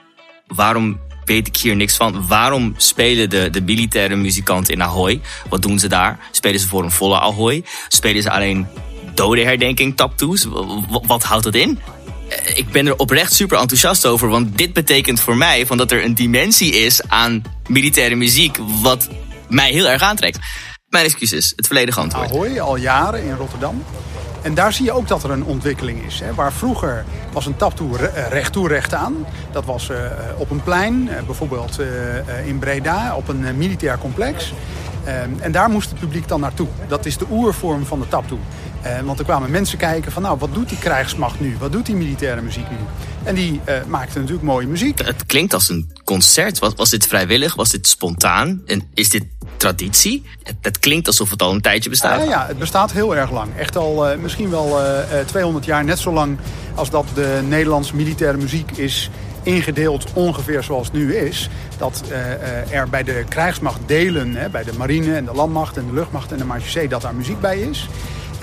Waarom 0.48 1.00
weet 1.26 1.48
ik 1.48 1.58
hier 1.58 1.76
niks 1.76 1.96
van. 1.96 2.28
Waarom 2.28 2.74
spelen 2.78 3.30
de, 3.30 3.50
de 3.50 3.62
militaire 3.62 4.16
muzikanten 4.16 4.74
in 4.74 4.84
Ahoy? 4.84 5.22
Wat 5.50 5.62
doen 5.62 5.80
ze 5.80 5.88
daar? 5.88 6.20
Spelen 6.32 6.60
ze 6.60 6.68
voor 6.68 6.84
een 6.84 6.92
volle 6.92 7.20
Ahoy? 7.20 7.64
Spelen 7.88 8.22
ze 8.22 8.32
alleen 8.32 8.68
dode 9.14 9.44
herdenking 9.44 9.96
taptoes? 9.96 10.48
Wat 11.08 11.24
houdt 11.24 11.44
dat 11.44 11.56
in? 11.56 11.80
Eh, 12.44 12.58
ik 12.58 12.70
ben 12.72 12.88
er 12.88 12.96
oprecht 12.96 13.34
super 13.34 13.58
enthousiast 13.60 14.06
over, 14.06 14.28
want 14.28 14.58
dit 14.58 14.74
betekent 14.74 15.20
voor 15.20 15.38
mij 15.38 15.66
van 15.66 15.78
dat 15.78 15.92
er 15.92 16.04
een 16.04 16.16
dimensie 16.16 16.72
is 16.72 17.02
aan 17.08 17.42
militaire 17.68 18.16
muziek 18.16 18.58
wat 18.82 19.10
mij 19.50 19.72
heel 19.72 19.90
erg 19.90 20.02
aantrekt. 20.02 20.40
Mijn 20.90 21.06
excuses, 21.06 21.54
het 21.56 21.68
volledige 21.68 22.00
antwoord. 22.00 22.30
Ahoy, 22.30 22.60
al 22.60 22.76
jaren 22.76 23.24
in 23.24 23.36
Rotterdam. 23.36 23.84
En 24.42 24.54
daar 24.54 24.74
zie 24.74 24.86
je 24.86 24.92
ook 24.92 25.08
dat 25.08 25.24
er 25.24 25.32
een 25.32 25.44
ontwikkeling 25.44 26.06
is. 26.06 26.20
Hè. 26.20 26.34
Waar 26.34 26.54
vroeger 26.54 27.06
was 27.32 27.46
een 27.46 27.56
taptoe 27.56 27.98
eh, 27.98 28.28
recht 28.30 28.54
toe 28.54 28.68
recht 28.68 28.94
aan. 28.94 29.26
Dat 29.52 29.66
was 29.66 29.90
uh, 29.90 29.98
op 30.38 30.50
een 30.50 30.64
plein, 30.64 31.08
uh, 31.12 31.22
bijvoorbeeld 31.26 31.80
in 32.46 32.60
Breda, 32.60 33.16
op 33.16 33.28
een 33.28 33.58
militair 33.58 33.98
complex. 33.98 34.54
Ehm, 35.08 35.30
en 35.40 35.52
daar 35.52 35.70
moest 35.70 35.90
het 35.90 36.00
publiek 36.00 36.28
dan 36.28 36.40
naartoe. 36.40 36.68
Dat 36.88 37.06
is 37.06 37.18
de 37.18 37.26
oervorm 37.32 37.86
van 37.86 38.00
de 38.00 38.08
taptoe. 38.08 38.40
Want 39.04 39.20
er 39.20 39.26
kwamen 39.26 39.52
mensen 39.52 39.78
kijken 39.78 40.12
van, 40.12 40.22
nou, 40.22 40.38
wat 40.38 40.54
doet 40.54 40.70
die 40.70 40.78
krijgsmacht 40.78 41.40
nu? 41.40 41.56
Wat 41.60 41.72
doet 41.72 41.86
die 41.86 41.96
militaire 41.96 42.42
muziek 42.42 42.70
nu? 42.70 42.78
En 43.24 43.36
die 43.36 43.62
maakte 43.88 44.20
natuurlijk 44.20 44.46
mooie 44.46 44.68
muziek. 44.68 45.00
Het 45.00 45.26
klinkt 45.26 45.54
als 45.54 45.70
een 45.70 45.92
concert. 46.04 46.60
Was, 46.60 46.74
was 46.76 46.90
dit 46.90 47.08
vrijwillig? 47.08 47.56
Was 47.56 47.70
dit 47.70 47.88
spontaan? 47.88 48.62
En 48.66 48.82
is 48.94 49.10
dit 49.10 49.24
traditie. 49.58 50.24
Het, 50.44 50.56
het, 50.62 50.80
klinkt 50.80 51.08
alsof 51.08 51.30
het 51.30 51.42
al 51.42 51.54
een 51.54 51.62
tijdje 51.62 51.90
bestaat. 51.90 52.24
Ja, 52.24 52.30
ja 52.30 52.48
het 52.48 52.58
bestaat 52.58 52.92
heel 52.92 53.16
erg 53.16 53.32
lang. 53.32 53.56
Echt 53.56 53.76
al 53.76 54.12
uh, 54.12 54.18
misschien 54.18 54.50
wel 54.50 54.80
uh, 54.80 55.20
200 55.26 55.66
jaar, 55.66 55.84
net 55.84 56.00
zo 56.00 56.14
lang 56.14 56.38
als 56.76 56.90
dat 56.90 57.06
de 57.14 57.40
Nederlandse 57.48 57.96
militaire 57.96 58.38
muziek 58.38 58.72
is 58.72 59.10
ingedeeld 59.44 60.06
ongeveer 60.14 60.64
zoals 60.64 60.88
het 60.88 60.96
nu 60.96 61.16
is. 61.16 61.50
Dat 61.78 62.04
uh, 62.10 62.72
er 62.72 62.90
bij 62.90 63.04
de 63.04 63.24
krijgsmacht 63.30 63.80
delen, 63.86 64.36
hè, 64.36 64.50
bij 64.50 64.64
de 64.64 64.74
marine 64.78 65.16
en 65.16 65.26
de 65.26 65.34
landmacht 65.34 65.78
en 65.78 65.86
de 65.86 65.94
luchtmacht 65.94 66.32
en 66.32 66.38
de 66.38 66.46
marechaussee, 66.46 66.88
dat 66.88 67.02
daar 67.02 67.16
muziek 67.16 67.40
bij 67.42 67.60
is. 67.60 67.90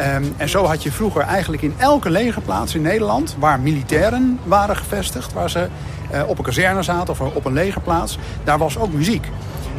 Um, 0.01 0.35
en 0.37 0.49
zo 0.49 0.65
had 0.65 0.83
je 0.83 0.93
vroeger 0.93 1.23
eigenlijk 1.23 1.63
in 1.63 1.75
elke 1.79 2.11
legerplaats 2.11 2.75
in 2.75 2.83
Nederland... 2.83 3.37
waar 3.39 3.61
militairen 3.61 4.39
waren 4.45 4.77
gevestigd, 4.77 5.33
waar 5.33 5.51
ze 5.51 5.69
uh, 6.13 6.23
op 6.29 6.39
een 6.39 6.45
kazerne 6.45 6.83
zaten 6.83 7.13
of 7.13 7.21
op 7.21 7.45
een 7.45 7.53
legerplaats... 7.53 8.19
daar 8.45 8.59
was 8.59 8.79
ook 8.79 8.93
muziek. 8.93 9.27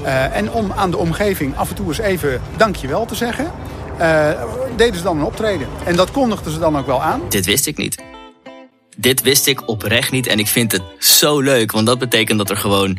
Uh, 0.04 0.36
en 0.36 0.52
om 0.52 0.72
aan 0.76 0.92
de 0.92 0.98
omgeving 0.98 1.58
af 1.58 1.70
en 1.70 1.76
toe 1.76 1.88
eens 1.88 1.98
even 1.98 2.42
dankjewel 2.58 3.06
te 3.06 3.16
zeggen... 3.16 3.52
Uh, 4.00 4.30
deden 4.76 4.96
ze 4.96 5.04
dan 5.04 5.18
een 5.18 5.24
optreden. 5.24 5.68
En 5.86 5.96
dat 5.96 6.12
kondigden 6.12 6.52
ze 6.52 6.60
dan 6.60 6.78
ook 6.78 6.86
wel 6.86 7.02
aan. 7.02 7.22
Dit 7.30 7.46
wist 7.46 7.68
ik 7.68 7.78
niet. 7.78 8.04
Dit 8.98 9.22
wist 9.22 9.48
ik 9.48 9.68
oprecht 9.68 10.12
niet 10.12 10.28
en 10.28 10.40
ik 10.40 10.48
vind 10.48 10.72
het 10.72 10.82
zo 11.00 11.40
leuk. 11.40 11.72
Want 11.72 11.86
dat 11.86 12.00
betekent 12.00 12.38
dat 12.38 12.50
er 12.50 12.58
gewoon... 12.58 12.98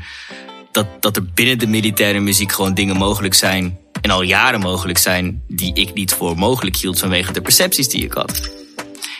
Dat, 0.72 0.86
dat 1.00 1.16
er 1.16 1.24
binnen 1.34 1.58
de 1.58 1.66
militaire 1.66 2.20
muziek 2.20 2.52
gewoon 2.52 2.74
dingen 2.74 2.96
mogelijk 2.96 3.34
zijn... 3.34 3.78
en 4.06 4.12
al 4.12 4.22
jaren 4.22 4.60
mogelijk 4.60 4.98
zijn... 4.98 5.42
die 5.48 5.74
ik 5.74 5.94
niet 5.94 6.12
voor 6.12 6.38
mogelijk 6.38 6.76
hield 6.76 6.98
vanwege 6.98 7.32
de 7.32 7.40
percepties 7.40 7.88
die 7.88 8.04
ik 8.04 8.12
had. 8.12 8.50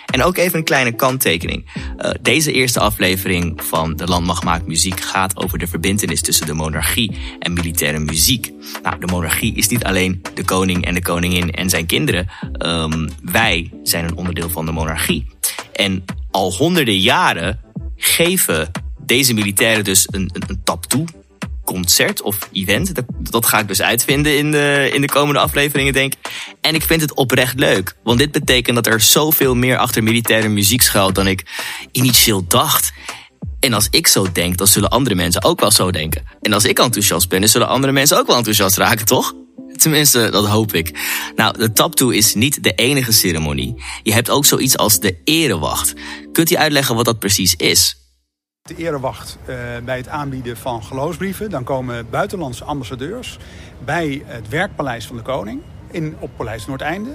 En 0.06 0.22
ook 0.22 0.36
even 0.36 0.58
een 0.58 0.64
kleine 0.64 0.92
kanttekening. 0.92 1.70
Uh, 1.98 2.10
deze 2.20 2.52
eerste 2.52 2.80
aflevering 2.80 3.64
van 3.64 3.96
De 3.96 4.06
Landmacht 4.06 4.44
Maakt 4.44 4.66
Muziek 4.66 5.00
gaat 5.00 5.36
over 5.36 5.58
de 5.58 5.66
verbindenis 5.66 6.20
tussen 6.20 6.46
de 6.46 6.52
monarchie 6.52 7.18
en 7.38 7.52
militaire 7.52 7.98
muziek. 7.98 8.52
Nou, 8.82 8.98
de 8.98 9.06
monarchie 9.06 9.54
is 9.54 9.68
niet 9.68 9.84
alleen 9.84 10.22
de 10.34 10.44
koning 10.44 10.84
en 10.84 10.94
de 10.94 11.02
koningin 11.02 11.50
en 11.50 11.70
zijn 11.70 11.86
kinderen. 11.86 12.28
Um, 12.58 13.08
wij 13.22 13.70
zijn 13.82 14.04
een 14.04 14.16
onderdeel 14.16 14.50
van 14.50 14.66
de 14.66 14.72
monarchie. 14.72 15.26
En 15.72 16.04
al 16.30 16.52
honderden 16.52 16.98
jaren 16.98 17.60
geven 17.96 18.70
deze 18.98 19.34
militairen 19.34 19.84
dus 19.84 20.06
een, 20.10 20.30
een, 20.32 20.42
een 20.46 20.60
tap 20.64 20.86
toe 20.86 21.06
concert 21.66 22.22
of 22.22 22.38
event. 22.52 22.94
Dat, 22.94 23.04
dat 23.30 23.46
ga 23.46 23.58
ik 23.58 23.68
dus 23.68 23.82
uitvinden 23.82 24.38
in 24.38 24.50
de, 24.50 24.90
in 24.92 25.00
de 25.00 25.06
komende 25.06 25.40
afleveringen, 25.40 25.92
denk 25.92 26.12
ik. 26.12 26.30
En 26.60 26.74
ik 26.74 26.82
vind 26.82 27.00
het 27.00 27.14
oprecht 27.14 27.58
leuk. 27.58 27.96
Want 28.02 28.18
dit 28.18 28.32
betekent 28.32 28.76
dat 28.76 28.86
er 28.86 29.00
zoveel 29.00 29.54
meer 29.54 29.76
achter 29.76 30.02
militaire 30.02 30.48
muziek 30.48 30.82
schuilt 30.82 31.14
dan 31.14 31.26
ik 31.26 31.44
initieel 31.92 32.44
dacht. 32.48 32.92
En 33.60 33.72
als 33.72 33.88
ik 33.90 34.06
zo 34.06 34.32
denk, 34.32 34.58
dan 34.58 34.66
zullen 34.66 34.90
andere 34.90 35.14
mensen 35.14 35.44
ook 35.44 35.60
wel 35.60 35.70
zo 35.70 35.90
denken. 35.90 36.22
En 36.40 36.52
als 36.52 36.64
ik 36.64 36.78
enthousiast 36.78 37.28
ben, 37.28 37.40
dan 37.40 37.48
zullen 37.48 37.68
andere 37.68 37.92
mensen 37.92 38.18
ook 38.18 38.26
wel 38.26 38.36
enthousiast 38.36 38.76
raken, 38.76 39.06
toch? 39.06 39.34
Tenminste, 39.76 40.28
dat 40.30 40.46
hoop 40.46 40.74
ik. 40.74 40.98
Nou, 41.36 41.58
de 41.58 41.72
taptoe 41.72 42.16
is 42.16 42.34
niet 42.34 42.62
de 42.62 42.72
enige 42.72 43.12
ceremonie. 43.12 43.82
Je 44.02 44.12
hebt 44.12 44.30
ook 44.30 44.44
zoiets 44.44 44.76
als 44.76 45.00
de 45.00 45.20
erewacht. 45.24 45.94
Kunt 46.32 46.50
u 46.50 46.56
uitleggen 46.56 46.94
wat 46.94 47.04
dat 47.04 47.18
precies 47.18 47.54
is? 47.54 47.95
De 48.66 48.76
erewacht 48.76 49.38
uh, 49.40 49.56
bij 49.84 49.96
het 49.96 50.08
aanbieden 50.08 50.56
van 50.56 50.82
geloofsbrieven. 50.82 51.50
Dan 51.50 51.64
komen 51.64 52.10
buitenlandse 52.10 52.64
ambassadeurs 52.64 53.38
bij 53.84 54.22
het 54.26 54.48
werkpaleis 54.48 55.06
van 55.06 55.16
de 55.16 55.22
koning 55.22 55.60
in, 55.90 56.16
op 56.18 56.30
Paleis 56.36 56.66
Noordeinde. 56.66 57.10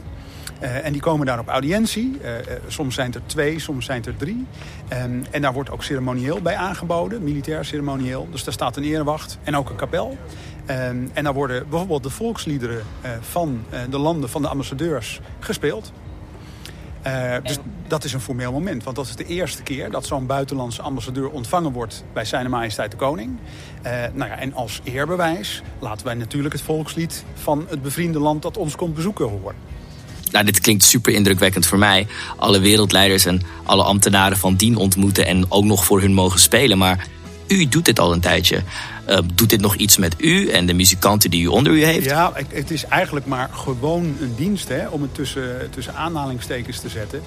Uh, 0.61 0.85
en 0.85 0.91
die 0.91 1.01
komen 1.01 1.25
daar 1.25 1.39
op 1.39 1.47
audiëntie. 1.47 2.17
Uh, 2.21 2.29
soms 2.67 2.95
zijn 2.95 3.13
er 3.13 3.21
twee, 3.25 3.59
soms 3.59 3.85
zijn 3.85 4.05
er 4.05 4.17
drie. 4.17 4.45
Um, 4.93 5.23
en 5.31 5.41
daar 5.41 5.53
wordt 5.53 5.71
ook 5.71 5.83
ceremonieel 5.83 6.41
bij 6.41 6.55
aangeboden, 6.55 7.23
militair 7.23 7.65
ceremonieel. 7.65 8.27
Dus 8.31 8.43
daar 8.43 8.53
staat 8.53 8.77
een 8.77 8.83
erewacht 8.83 9.37
en 9.43 9.55
ook 9.55 9.69
een 9.69 9.75
kapel. 9.75 10.17
Ehm, 10.65 10.97
en 11.13 11.23
dan 11.23 11.33
worden 11.33 11.69
bijvoorbeeld 11.69 12.03
de 12.03 12.09
volksliederen 12.09 12.83
van 13.19 13.63
de 13.89 13.97
landen 13.97 14.29
van 14.29 14.41
de 14.41 14.47
ambassadeurs 14.47 15.19
gespeeld. 15.39 15.91
Uh, 17.07 17.35
dus 17.43 17.57
dat 17.87 18.03
is 18.03 18.13
een 18.13 18.21
formeel 18.21 18.51
moment. 18.51 18.83
Want 18.83 18.95
dat 18.95 19.07
is 19.07 19.15
de 19.15 19.25
eerste 19.25 19.63
keer 19.63 19.91
dat 19.91 20.05
zo'n 20.05 20.25
buitenlandse 20.25 20.81
ambassadeur 20.81 21.29
ontvangen 21.29 21.71
wordt 21.71 22.03
bij 22.13 22.25
zijn 22.25 22.49
majesteit 22.49 22.91
de 22.91 22.97
koning. 22.97 23.37
Uh, 23.85 23.91
nou 24.13 24.29
ja, 24.29 24.37
en 24.37 24.53
als 24.53 24.81
eerbewijs 24.83 25.61
laten 25.79 26.05
wij 26.05 26.15
natuurlijk 26.15 26.53
het 26.53 26.63
volkslied 26.63 27.23
van 27.33 27.65
het 27.69 27.81
bevriende 27.81 28.19
land 28.19 28.41
dat 28.41 28.57
ons 28.57 28.75
komt 28.75 28.95
bezoeken 28.95 29.29
horen. 29.29 29.55
Nou, 30.31 30.45
dit 30.45 30.59
klinkt 30.59 30.83
super 30.83 31.13
indrukwekkend 31.13 31.65
voor 31.65 31.77
mij. 31.77 32.07
Alle 32.37 32.59
wereldleiders 32.59 33.25
en 33.25 33.41
alle 33.63 33.83
ambtenaren 33.83 34.37
van 34.37 34.55
dien 34.55 34.75
ontmoeten 34.75 35.25
en 35.25 35.51
ook 35.51 35.63
nog 35.63 35.85
voor 35.85 36.01
hun 36.01 36.13
mogen 36.13 36.39
spelen. 36.39 36.77
Maar 36.77 37.07
u 37.51 37.67
doet 37.67 37.85
dit 37.85 37.99
al 37.99 38.13
een 38.13 38.19
tijdje. 38.19 38.61
Uh, 39.09 39.17
doet 39.33 39.49
dit 39.49 39.61
nog 39.61 39.75
iets 39.75 39.97
met 39.97 40.15
u 40.17 40.49
en 40.49 40.65
de 40.65 40.73
muzikanten 40.73 41.29
die 41.29 41.43
u 41.43 41.47
onder 41.47 41.73
u 41.73 41.83
heeft? 41.83 42.05
Ja, 42.05 42.33
het 42.47 42.71
is 42.71 42.85
eigenlijk 42.85 43.25
maar 43.25 43.49
gewoon 43.53 44.15
een 44.21 44.33
dienst, 44.35 44.67
hè, 44.67 44.87
om 44.87 45.01
het 45.01 45.15
tussen, 45.15 45.69
tussen 45.69 45.95
aanhalingstekens 45.95 46.79
te 46.79 46.89
zetten. 46.89 47.21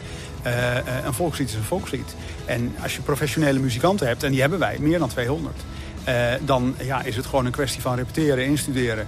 Uh, 0.47 0.77
een 1.05 1.15
volkslied 1.15 1.49
is 1.49 1.55
een 1.55 1.63
volkslied. 1.63 2.15
En 2.45 2.75
als 2.83 2.95
je 2.95 3.01
professionele 3.01 3.59
muzikanten 3.59 4.07
hebt, 4.07 4.23
en 4.23 4.31
die 4.31 4.41
hebben 4.41 4.59
wij, 4.59 4.77
meer 4.81 4.99
dan 4.99 5.09
200... 5.09 5.57
Uh, 6.09 6.33
dan 6.45 6.75
ja, 6.83 7.03
is 7.03 7.17
het 7.17 7.27
gewoon 7.27 7.47
een 7.47 7.53
kwestie 7.53 7.81
van 7.81 7.97
repeteren, 7.97 8.47
instuderen. 8.47 9.07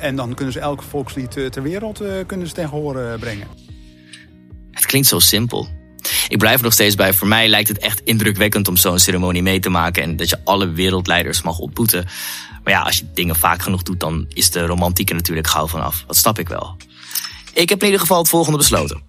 en 0.00 0.16
dan 0.16 0.34
kunnen 0.34 0.52
ze 0.52 0.60
elk 0.60 0.82
volkslied 0.82 1.30
ter 1.30 1.62
wereld 1.62 2.02
kunnen 2.26 2.46
ze 2.46 2.54
tegen 2.54 2.70
horen 2.70 3.18
brengen. 3.18 3.46
Het 4.70 4.86
klinkt 4.86 5.08
zo 5.08 5.18
simpel. 5.18 5.68
Ik 6.28 6.38
blijf 6.38 6.62
nog 6.62 6.72
steeds 6.72 6.94
bij. 6.94 7.12
Voor 7.12 7.28
mij 7.28 7.48
lijkt 7.48 7.68
het 7.68 7.78
echt 7.78 8.00
indrukwekkend 8.00 8.68
om 8.68 8.76
zo'n 8.76 8.98
ceremonie 8.98 9.42
mee 9.42 9.60
te 9.60 9.68
maken. 9.68 10.02
En 10.02 10.16
dat 10.16 10.28
je 10.28 10.40
alle 10.44 10.70
wereldleiders 10.70 11.42
mag 11.42 11.58
ontmoeten. 11.58 12.06
Maar 12.64 12.72
ja, 12.72 12.80
als 12.80 12.98
je 12.98 13.06
dingen 13.14 13.36
vaak 13.36 13.62
genoeg 13.62 13.82
doet, 13.82 14.00
dan 14.00 14.26
is 14.28 14.50
de 14.50 14.66
romantiek 14.66 15.08
er 15.08 15.14
natuurlijk 15.14 15.46
gauw 15.46 15.66
vanaf. 15.66 16.04
Dat 16.06 16.16
snap 16.16 16.38
ik 16.38 16.48
wel. 16.48 16.76
Ik 17.52 17.68
heb 17.68 17.78
in 17.78 17.84
ieder 17.84 18.00
geval 18.00 18.18
het 18.18 18.28
volgende 18.28 18.58
besloten. 18.58 19.02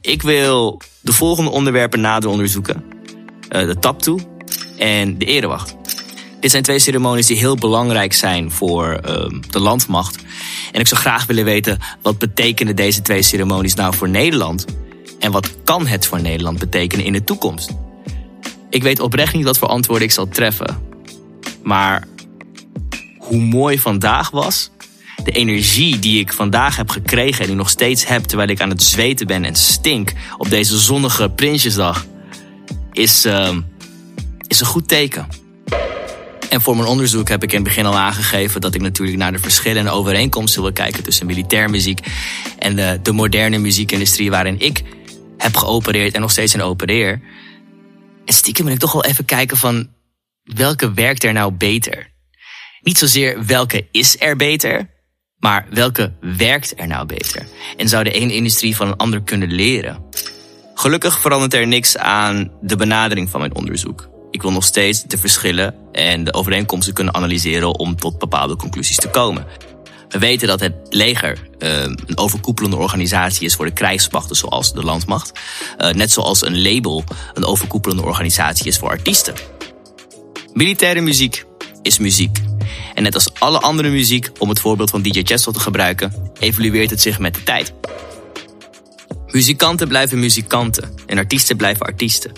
Ik 0.00 0.22
wil 0.22 0.80
de 1.00 1.12
volgende 1.12 1.50
onderwerpen 1.50 2.00
nader 2.00 2.30
onderzoeken. 2.30 2.84
Uh, 3.50 3.66
de 3.80 3.96
toe 3.96 4.20
en 4.78 5.18
de 5.18 5.24
erewacht. 5.24 5.76
Dit 6.40 6.50
zijn 6.50 6.62
twee 6.62 6.78
ceremonies 6.78 7.26
die 7.26 7.36
heel 7.36 7.56
belangrijk 7.56 8.12
zijn 8.12 8.50
voor 8.50 9.00
uh, 9.06 9.40
de 9.50 9.60
landmacht. 9.60 10.22
En 10.72 10.80
ik 10.80 10.86
zou 10.86 11.00
graag 11.00 11.26
willen 11.26 11.44
weten, 11.44 11.78
wat 12.02 12.18
betekenen 12.18 12.76
deze 12.76 13.02
twee 13.02 13.22
ceremonies 13.22 13.74
nou 13.74 13.94
voor 13.94 14.08
Nederland? 14.08 14.64
En 15.24 15.30
wat 15.30 15.54
kan 15.64 15.86
het 15.86 16.06
voor 16.06 16.20
Nederland 16.20 16.58
betekenen 16.58 17.04
in 17.04 17.12
de 17.12 17.24
toekomst? 17.24 17.70
Ik 18.70 18.82
weet 18.82 19.00
oprecht 19.00 19.34
niet 19.34 19.44
wat 19.44 19.58
voor 19.58 19.68
antwoorden 19.68 20.06
ik 20.06 20.12
zal 20.12 20.28
treffen. 20.28 20.82
Maar 21.62 22.06
hoe 23.18 23.40
mooi 23.40 23.78
vandaag 23.78 24.30
was, 24.30 24.70
de 25.24 25.30
energie 25.30 25.98
die 25.98 26.20
ik 26.20 26.32
vandaag 26.32 26.76
heb 26.76 26.90
gekregen 26.90 27.40
en 27.40 27.46
die 27.46 27.56
nog 27.56 27.68
steeds 27.68 28.06
heb 28.06 28.24
terwijl 28.24 28.48
ik 28.48 28.60
aan 28.60 28.68
het 28.68 28.82
zweten 28.82 29.26
ben 29.26 29.44
en 29.44 29.54
stink 29.54 30.12
op 30.38 30.50
deze 30.50 30.78
zonnige 30.78 31.30
Prinsjesdag, 31.30 32.06
is, 32.92 33.26
uh, 33.26 33.56
is 34.46 34.60
een 34.60 34.66
goed 34.66 34.88
teken. 34.88 35.26
En 36.48 36.60
voor 36.60 36.76
mijn 36.76 36.88
onderzoek 36.88 37.28
heb 37.28 37.42
ik 37.42 37.50
in 37.50 37.58
het 37.58 37.68
begin 37.68 37.86
al 37.86 37.98
aangegeven 37.98 38.60
dat 38.60 38.74
ik 38.74 38.80
natuurlijk 38.80 39.18
naar 39.18 39.32
de 39.32 39.38
verschillende 39.38 39.90
overeenkomsten 39.90 40.62
wil 40.62 40.72
kijken 40.72 41.02
tussen 41.02 41.26
militairmuziek 41.26 42.00
en 42.58 42.76
de, 42.76 42.98
de 43.02 43.12
moderne 43.12 43.58
muziekindustrie 43.58 44.30
waarin 44.30 44.60
ik 44.60 44.82
heb 45.44 45.56
geopereerd 45.56 46.14
en 46.14 46.20
nog 46.20 46.30
steeds 46.30 46.54
in 46.54 46.62
opereer. 46.62 47.20
En 48.24 48.34
stiekem 48.34 48.64
wil 48.64 48.74
ik 48.74 48.80
toch 48.80 48.92
wel 48.92 49.04
even 49.04 49.24
kijken 49.24 49.56
van 49.56 49.88
welke 50.42 50.92
werkt 50.92 51.24
er 51.24 51.32
nou 51.32 51.52
beter? 51.52 52.12
Niet 52.80 52.98
zozeer 52.98 53.46
welke 53.46 53.86
is 53.90 54.20
er 54.20 54.36
beter, 54.36 54.90
maar 55.38 55.66
welke 55.70 56.12
werkt 56.20 56.72
er 56.76 56.86
nou 56.86 57.06
beter? 57.06 57.46
En 57.76 57.88
zou 57.88 58.04
de 58.04 58.10
ene 58.10 58.34
industrie 58.34 58.76
van 58.76 58.86
een 58.86 58.96
ander 58.96 59.22
kunnen 59.22 59.52
leren? 59.52 60.04
Gelukkig 60.74 61.20
verandert 61.20 61.54
er 61.54 61.66
niks 61.66 61.96
aan 61.96 62.52
de 62.60 62.76
benadering 62.76 63.30
van 63.30 63.40
mijn 63.40 63.54
onderzoek. 63.54 64.08
Ik 64.30 64.42
wil 64.42 64.52
nog 64.52 64.64
steeds 64.64 65.02
de 65.02 65.18
verschillen 65.18 65.74
en 65.92 66.24
de 66.24 66.32
overeenkomsten 66.32 66.94
kunnen 66.94 67.14
analyseren 67.14 67.78
om 67.78 67.96
tot 67.96 68.18
bepaalde 68.18 68.56
conclusies 68.56 68.96
te 68.96 69.08
komen. 69.08 69.46
We 70.08 70.18
weten 70.18 70.48
dat 70.48 70.60
het 70.60 70.74
leger 70.88 71.38
uh, 71.58 71.82
een 71.82 72.18
overkoepelende 72.18 72.76
organisatie 72.76 73.46
is 73.46 73.54
voor 73.54 73.64
de 73.64 73.72
krijgsmachten 73.72 74.36
zoals 74.36 74.72
de 74.72 74.82
landmacht. 74.82 75.40
Uh, 75.78 75.90
net 75.90 76.12
zoals 76.12 76.46
een 76.46 76.62
label 76.62 77.04
een 77.32 77.44
overkoepelende 77.44 78.02
organisatie 78.02 78.66
is 78.66 78.78
voor 78.78 78.88
artiesten. 78.88 79.34
Militaire 80.52 81.00
muziek 81.00 81.44
is 81.82 81.98
muziek. 81.98 82.38
En 82.94 83.02
net 83.02 83.14
als 83.14 83.28
alle 83.38 83.60
andere 83.60 83.88
muziek, 83.88 84.30
om 84.38 84.48
het 84.48 84.60
voorbeeld 84.60 84.90
van 84.90 85.02
DJ 85.02 85.22
Chesto 85.24 85.52
te 85.52 85.60
gebruiken, 85.60 86.30
evolueert 86.38 86.90
het 86.90 87.00
zich 87.00 87.18
met 87.18 87.34
de 87.34 87.42
tijd. 87.42 87.72
Muzikanten 89.26 89.88
blijven 89.88 90.18
muzikanten 90.18 90.94
en 91.06 91.18
artiesten 91.18 91.56
blijven 91.56 91.86
artiesten. 91.86 92.32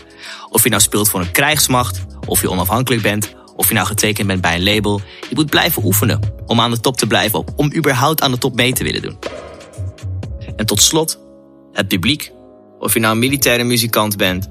Of 0.51 0.63
je 0.63 0.69
nou 0.69 0.83
speelt 0.83 1.09
voor 1.09 1.21
een 1.21 1.31
krijgsmacht, 1.31 2.05
of 2.27 2.41
je 2.41 2.51
onafhankelijk 2.51 3.03
bent, 3.03 3.35
of 3.57 3.69
je 3.69 3.75
nou 3.75 3.87
getekend 3.87 4.27
bent 4.27 4.41
bij 4.41 4.55
een 4.55 4.65
label, 4.65 5.01
je 5.29 5.35
moet 5.35 5.51
blijven 5.51 5.85
oefenen 5.85 6.21
om 6.47 6.61
aan 6.61 6.71
de 6.71 6.81
top 6.81 6.97
te 6.97 7.07
blijven, 7.07 7.45
om 7.57 7.75
überhaupt 7.75 8.23
aan 8.23 8.31
de 8.31 8.39
top 8.39 8.55
mee 8.55 8.73
te 8.73 8.85
willen 8.85 9.03
doen. 9.03 9.19
En 10.57 10.67
tot 10.67 10.83
slot, 10.83 11.19
het 11.73 11.89
publiek. 11.89 12.33
Of 12.79 12.95
je 12.95 13.01
nou 13.01 13.13
een 13.13 13.19
militaire 13.19 13.65
muzikant 13.65 14.17
bent, 14.17 14.49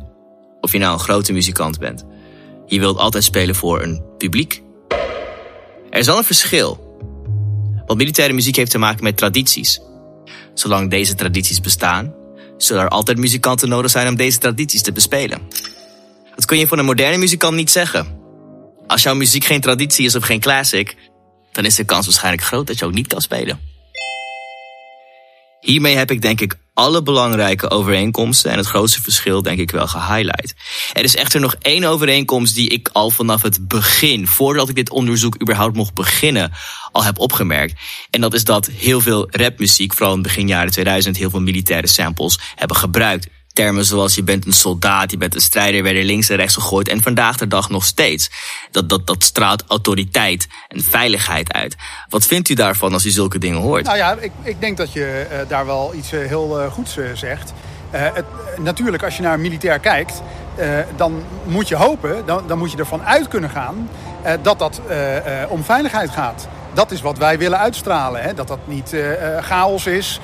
of 0.62 0.72
je 0.72 0.78
nou 0.78 0.94
een 0.94 1.00
grote 1.00 1.34
muzikant 1.34 1.80
bent. 1.80 2.06
Je 2.65 2.80
wilt 2.80 2.98
altijd 2.98 3.24
spelen 3.24 3.56
voor 3.56 3.82
een 3.82 4.04
publiek. 4.18 4.62
Er 5.89 6.00
is 6.00 6.06
wel 6.06 6.18
een 6.18 6.24
verschil. 6.24 6.84
Want 7.86 8.00
militaire 8.00 8.34
muziek 8.34 8.56
heeft 8.56 8.72
te 8.72 8.78
maken 8.78 9.04
met 9.04 9.18
tradities. 9.18 9.82
Zolang 10.54 10.89
deze 10.89 11.15
tradities 11.15 11.62
bestaan, 11.62 12.13
zullen 12.58 12.84
er 12.84 12.89
altijd 12.89 13.18
muzikanten 13.18 13.70
nodig 13.70 13.91
zijn 13.91 14.08
om 14.08 14.15
deze 14.15 14.38
tradities 14.38 14.82
te 14.82 14.91
bespelen. 14.91 15.39
Dat 16.36 16.46
kun 16.46 16.58
je 16.58 16.68
voor 16.68 16.78
een 16.78 16.86
moderne 16.86 17.18
muzikant 17.18 17.56
niet 17.56 17.72
zeggen. 17.72 18.14
Als 18.95 19.03
jouw 19.03 19.15
muziek 19.15 19.43
geen 19.43 19.62
traditie 19.62 20.05
is 20.05 20.15
of 20.15 20.23
geen 20.23 20.39
classic, 20.39 20.95
dan 21.51 21.65
is 21.65 21.75
de 21.75 21.84
kans 21.84 22.05
waarschijnlijk 22.05 22.43
groot 22.43 22.67
dat 22.67 22.79
je 22.79 22.86
ook 22.86 22.93
niet 22.93 23.08
kan 23.08 23.21
spelen. 23.21 23.60
Hiermee 25.60 25.95
heb 25.95 26.12
ik 26.12 26.21
denk 26.21 26.41
ik 26.41 26.55
alle 26.73 27.03
belangrijke 27.03 27.69
overeenkomsten 27.69 28.51
en 28.51 28.58
het 28.58 28.65
grootste 28.65 29.01
verschil 29.01 29.41
denk 29.41 29.60
ik 29.60 29.71
wel 29.71 29.88
gehighlight. 29.88 30.53
Er 30.93 31.03
is 31.03 31.15
echter 31.15 31.39
nog 31.39 31.55
één 31.62 31.84
overeenkomst 31.84 32.55
die 32.55 32.69
ik 32.69 32.89
al 32.91 33.12
vanaf 33.12 33.41
het 33.41 33.67
begin, 33.67 34.27
voordat 34.27 34.69
ik 34.69 34.75
dit 34.75 34.89
onderzoek 34.89 35.41
überhaupt 35.41 35.75
mocht 35.75 35.93
beginnen, 35.93 36.51
al 36.91 37.03
heb 37.03 37.19
opgemerkt. 37.19 37.73
En 38.10 38.21
dat 38.21 38.34
is 38.34 38.43
dat 38.43 38.65
heel 38.65 39.01
veel 39.01 39.27
rapmuziek, 39.29 39.93
vooral 39.93 40.15
in 40.15 40.21
begin 40.21 40.47
jaren 40.47 40.71
2000, 40.71 41.17
heel 41.17 41.29
veel 41.29 41.41
militaire 41.41 41.88
samples 41.88 42.39
hebben 42.55 42.77
gebruikt. 42.77 43.27
Termen 43.56 43.86
zoals 43.86 44.15
je 44.15 44.24
bent 44.24 44.46
een 44.46 44.54
soldaat, 44.54 45.12
je 45.12 45.18
bent 45.18 45.36
een 45.36 45.41
strijder 45.41 45.84
werden 45.84 46.04
links 46.04 46.30
en 46.30 46.36
rechts 46.36 46.54
gegooid. 46.54 46.88
En 46.88 47.02
vandaag 47.02 47.38
de 47.38 47.48
dag 47.48 47.70
nog 47.70 47.86
steeds. 47.86 48.30
Dat, 48.72 48.89
dat, 48.89 49.08
dat 49.08 49.24
straalt 49.24 49.63
autoriteit 49.68 50.48
en 50.68 50.84
veiligheid 50.84 51.54
uit. 51.54 51.76
Wat 52.10 52.26
vindt 52.26 52.50
u 52.50 52.54
daarvan 52.54 52.94
als 52.94 53.06
u 53.06 53.10
zulke 53.10 53.38
dingen 53.38 53.60
hoort? 53.60 53.86
Nou 53.86 53.98
ja, 53.98 54.15
ik, 54.20 54.32
ik 54.41 54.62
denk 54.62 54.78
dat 54.78 54.94
je 54.94 55.28
uh, 55.32 55.38
daar 55.48 55.65
wel 55.65 55.94
iets 55.94 56.13
uh, 56.13 56.28
heel 56.28 56.62
uh, 56.62 56.72
goeds 56.72 56.98
zegt. 57.13 57.54
Het, 57.89 58.26
natuurlijk, 58.58 59.04
als 59.04 59.15
je 59.15 59.22
naar 59.22 59.39
militair 59.39 59.80
kijkt, 59.80 60.22
dan 60.96 61.24
moet 61.46 61.68
je 61.68 61.76
hopen, 61.76 62.26
dan, 62.26 62.44
dan 62.48 62.58
moet 62.58 62.72
je 62.72 62.78
ervan 62.78 63.04
uit 63.04 63.28
kunnen 63.28 63.50
gaan 63.50 63.89
dat 64.41 64.60
dat 64.60 64.82
om 65.50 65.63
veiligheid 65.63 66.10
gaat 66.10 66.48
dat 66.74 66.91
is 66.91 67.02
wat 67.02 67.18
wij 67.18 67.38
willen 67.38 67.60
uitstralen. 67.60 68.22
Hè? 68.22 68.34
Dat 68.34 68.48
dat 68.48 68.60
niet 68.65 68.96
chaos 69.41 69.86
is, 69.86 70.20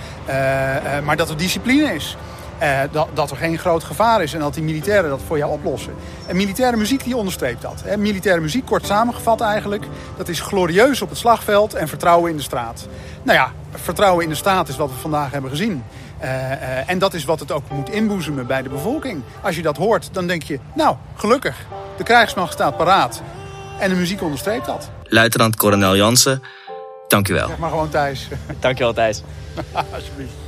maar 1.04 1.18
dat 1.18 1.30
er 1.30 1.38
discipline 1.38 1.96
is. 1.96 2.18
Uh, 2.62 2.80
dat, 2.92 3.08
dat, 3.14 3.32
er 3.32 3.38
geen 3.38 3.58
groot 3.58 3.84
gevaar 3.84 4.24
is 4.24 4.34
en 4.34 4.40
dat 4.40 4.54
die 4.54 4.64
militairen 4.64 5.10
dat 5.10 5.22
voor 5.28 5.38
jou 5.38 5.52
oplossen. 5.52 5.94
En 6.28 6.36
militaire 6.36 6.78
muziek 6.78 7.04
die 7.04 7.16
onderstreept 7.16 7.62
dat. 7.62 7.82
Hè. 7.86 7.98
Militaire 7.98 8.42
muziek, 8.42 8.66
kort 8.66 8.86
samengevat 8.86 9.42
eigenlijk, 9.42 9.86
dat 10.18 10.28
is 10.28 10.40
glorieus 10.40 11.02
op 11.02 11.10
het 11.10 11.18
slagveld 11.18 11.74
en 11.74 11.88
vertrouwen 11.88 12.32
in 12.32 12.38
de 12.38 12.44
straat. 12.44 12.88
Nou 13.24 13.38
ja, 13.38 13.52
vertrouwen 13.72 14.24
in 14.24 14.30
de 14.30 14.36
straat 14.36 14.68
is 14.68 14.76
wat 14.78 14.90
we 14.90 14.96
vandaag 14.96 15.32
hebben 15.32 15.50
gezien. 15.50 15.84
Uh, 16.22 16.28
uh, 16.28 16.90
en 16.90 17.00
dat 17.00 17.14
is 17.14 17.26
wat 17.26 17.40
het 17.40 17.52
ook 17.52 17.70
moet 17.70 17.90
inboezemen 17.90 18.48
bij 18.48 18.62
de 18.62 18.70
bevolking. 18.70 19.24
Als 19.44 19.56
je 19.56 19.62
dat 19.62 19.78
hoort, 19.78 20.10
dan 20.12 20.28
denk 20.28 20.44
je, 20.44 20.60
nou, 20.74 20.96
gelukkig. 21.16 21.56
De 21.98 22.04
krijgsmacht 22.04 22.54
staat 22.54 22.78
paraat. 22.78 23.22
En 23.80 23.90
de 23.90 23.96
muziek 23.96 24.22
onderstreept 24.22 24.66
dat. 24.66 24.90
Luitenant-kolonel 25.04 25.96
Jansen, 25.96 26.42
dank 27.08 27.28
u 27.28 27.34
wel. 27.34 27.48
Zeg 27.48 27.58
maar 27.58 27.70
gewoon 27.70 27.90
Thijs. 27.90 28.28
Dank 28.60 28.78
je 28.78 28.84
wel, 28.84 28.94
Thijs. 28.94 29.22
Alsjeblieft. 29.94 30.41